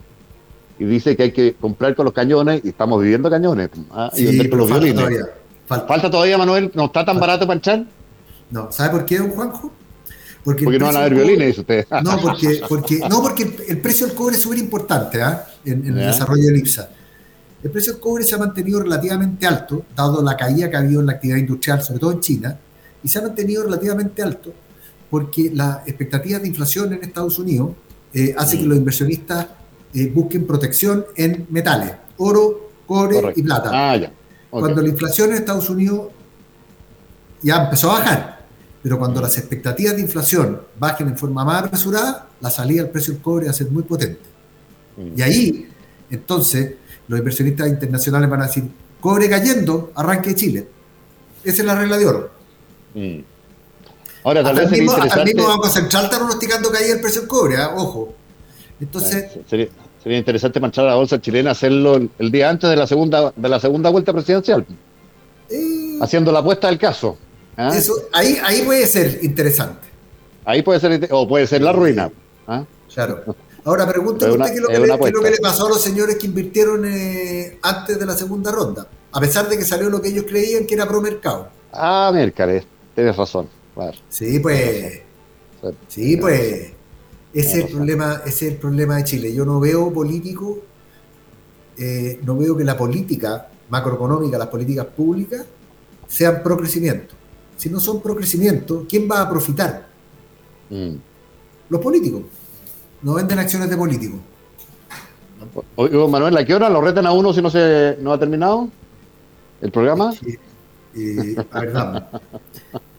[0.80, 4.10] Y dice que hay que comprar con los cañones, y estamos viviendo cañones, ¿ah?
[4.16, 4.96] y vender con los violines.
[4.96, 5.26] Todavía,
[5.66, 6.10] falta.
[6.10, 6.72] todavía, Manuel?
[6.74, 7.84] ¿No está tan barato para echar?
[8.50, 9.72] No, ¿sabe por qué, don Juanjo?
[10.42, 11.86] Porque, no van a haber violines, dice usted.
[12.02, 15.46] No, porque, porque, no, porque el precio del cobre es súper importante ¿ah?
[15.64, 16.88] en, el desarrollo del IPSA.
[17.62, 21.00] El precio del cobre se ha mantenido relativamente alto, dado la caída que ha habido
[21.00, 22.58] en la actividad industrial, sobre todo en China,
[23.04, 24.52] y se ha mantenido relativamente alto
[25.10, 27.72] porque las expectativas de inflación en Estados Unidos
[28.14, 28.68] eh, hace que mm.
[28.68, 29.46] los inversionistas
[29.94, 33.70] eh, busquen protección en metales, oro, cobre y plata.
[33.72, 34.10] Ah,
[34.50, 36.08] cuando la inflación en Estados Unidos
[37.42, 38.40] ya empezó a bajar,
[38.82, 43.12] pero cuando las expectativas de inflación bajen en forma más apresurada, la salida del precio
[43.14, 44.20] del cobre va a ser muy potente.
[44.96, 45.18] Mm.
[45.18, 45.68] Y ahí,
[46.10, 46.74] entonces,
[47.06, 48.64] los inversionistas internacionales van a decir,
[49.00, 50.68] cobre cayendo, arranque de Chile.
[51.44, 52.30] Esa es la regla de oro.
[52.94, 53.18] Mm.
[54.24, 55.34] Ahora, tal vez mismo, interesante...
[55.34, 57.72] mismo Banco Central está pronosticando caer el precio del cobre, ¿ah?
[57.74, 58.14] ojo.
[58.80, 59.38] Entonces...
[59.48, 59.68] sería,
[60.18, 63.60] interesante marchar a la bolsa chilena, hacerlo el, día antes de la segunda de la
[63.60, 64.66] segunda vuelta presidencial.
[65.50, 67.18] Eh, haciendo la apuesta del caso.
[67.56, 67.72] ¿ah?
[67.74, 69.88] Eso, ahí, ahí puede ser interesante.
[70.44, 72.10] Ahí puede ser, o puede ser la ruina.
[72.46, 72.64] ¿ah?
[72.92, 73.36] Claro.
[73.64, 74.68] Ahora, pregúnteme usted qué es, lo
[74.98, 79.20] que, le, pasó a los señores que invirtieron eh, antes de la segunda ronda, a
[79.20, 81.48] pesar de que salió lo que ellos creían que era pro mercado.
[81.72, 82.64] Ah, Mercade,
[82.94, 83.48] tienes razón.
[84.08, 85.02] Sí, pues.
[85.88, 86.72] Sí, pues.
[87.32, 89.32] Ese es, el problema, ese es el problema de Chile.
[89.32, 90.58] Yo no veo político,
[91.78, 95.46] eh, no veo que la política macroeconómica, las políticas públicas,
[96.08, 97.14] sean pro crecimiento.
[97.56, 99.86] Si no son pro crecimiento, ¿quién va a profitar?
[100.70, 100.94] Mm.
[101.68, 102.22] Los políticos
[103.02, 104.18] no venden acciones de políticos.
[105.76, 108.68] Oye, Manuel, ¿a qué hora lo retan a uno si no se no ha terminado
[109.60, 110.12] el programa?
[110.12, 111.36] Sí.
[111.50, 111.72] a ver,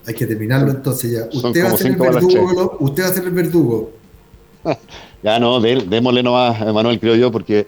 [0.08, 1.30] Hay que terminarlo entonces ya.
[1.32, 3.92] Usted va, a ser el verdugo, usted va a ser el verdugo.
[5.24, 7.68] ya no, démosle nomás, Manuel, creo yo, porque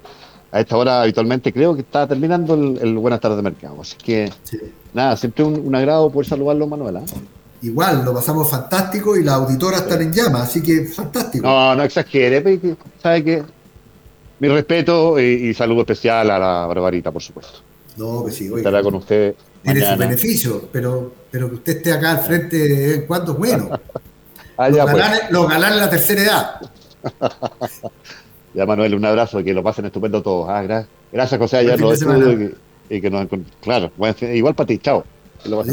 [0.52, 3.82] a esta hora habitualmente creo que está terminando el, Buenas tardes de mercado.
[3.82, 4.32] Así que,
[4.94, 6.98] nada, siempre un, agrado poder saludarlo, Manuel.
[6.98, 7.04] ¿ah?
[7.64, 11.48] igual, lo pasamos fantástico y la auditora está en llama, así que fantástico.
[11.48, 12.60] No, no exagere,
[13.02, 13.44] sabe que
[14.39, 17.60] mi respeto y, saludo especial a la Barbarita, por supuesto.
[17.96, 18.58] No, que sí, oiga.
[18.58, 19.36] Estará con usted.
[19.64, 23.32] Tiene su beneficio, pero, pero que usted esté acá al frente de vez en cuando
[23.32, 23.70] es bueno.
[24.58, 24.96] ah, los, pues.
[24.96, 26.62] galanes, los en la tercera edad.
[28.54, 30.49] ya, Manuel, un abrazo y que lo pasen estupendo todos.
[30.49, 32.51] Ah, gracias, gracias José, allá los estudios
[32.89, 33.28] y, que, nos
[33.62, 33.91] Claro,
[34.34, 35.04] igual para ti, chao.
[35.45, 35.68] Adiós.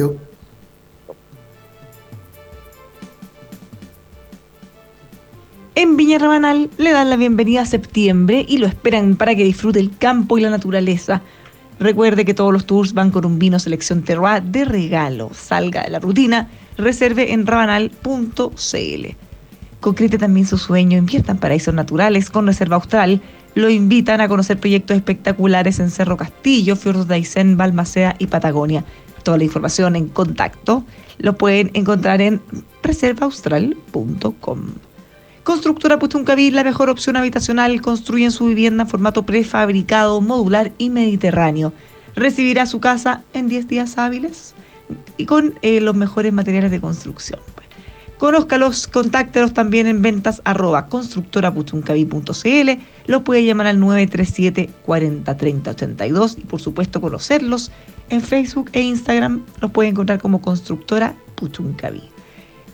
[5.76, 9.80] En Viña Rabanal le dan la bienvenida a septiembre y lo esperan para que disfrute
[9.80, 11.22] el campo y la naturaleza.
[11.78, 15.30] Recuerde que todos los tours van con un vino selección terroir de regalo.
[15.32, 19.29] Salga de la rutina, reserve en rabanal.cl.
[19.80, 23.20] Concrete también su sueño, invierta en paraísos naturales con Reserva Austral.
[23.54, 28.84] Lo invitan a conocer proyectos espectaculares en Cerro Castillo, Fiordos de Aysén, Balmacea y Patagonia.
[29.22, 30.84] Toda la información en contacto
[31.18, 32.40] lo pueden encontrar en
[32.82, 34.60] reservaaustral.com.
[35.42, 41.72] Constructora Puchuncaví, la mejor opción habitacional, construyen su vivienda en formato prefabricado, modular y mediterráneo.
[42.14, 44.54] Recibirá su casa en 10 días hábiles
[45.16, 47.40] y con eh, los mejores materiales de construcción.
[48.20, 52.70] Conózcalos, contáctelos también en ventas arroba constructorapuchuncaví.cl,
[53.06, 57.72] los puede llamar al 937 40 30 82 y por supuesto conocerlos
[58.10, 62.10] en Facebook e Instagram, los puede encontrar como Constructora Puchuncaví.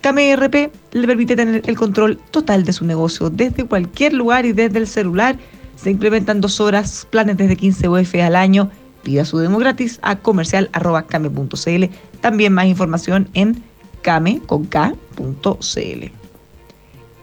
[0.01, 4.79] KMRP le permite tener el control total de su negocio desde cualquier lugar y desde
[4.79, 5.39] el celular.
[5.77, 8.69] Se implementan dos horas, planes desde 15 UF al año.
[9.05, 11.85] Pida su demo gratis a comercial.kame.cl.
[12.21, 13.63] También más información en
[14.07, 16.03] kame.cl.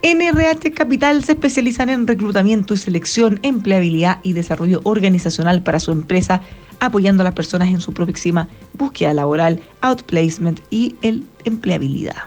[0.02, 6.42] NRH Capital se especializan en reclutamiento y selección, empleabilidad y desarrollo organizacional para su empresa,
[6.80, 10.94] apoyando a las personas en su próxima búsqueda laboral, outplacement y
[11.44, 12.24] empleabilidad.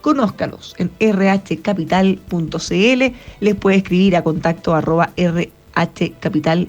[0.00, 3.02] Conózcalos en rhcapital.cl,
[3.40, 6.64] les puede escribir a contacto arroba rhcapital.cl.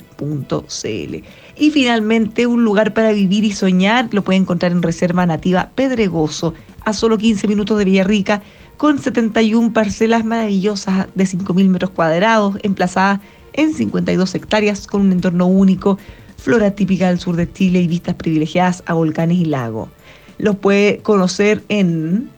[1.58, 6.54] Y finalmente, un lugar para vivir y soñar lo puede encontrar en Reserva Nativa Pedregoso,
[6.84, 8.42] a solo 15 minutos de Villarrica,
[8.78, 13.20] con 71 parcelas maravillosas de 5.000 metros cuadrados, emplazadas
[13.54, 15.98] en 52 hectáreas, con un entorno único,
[16.38, 19.90] flora típica del sur de Chile y vistas privilegiadas a volcanes y lagos.
[20.38, 22.30] Los puede conocer en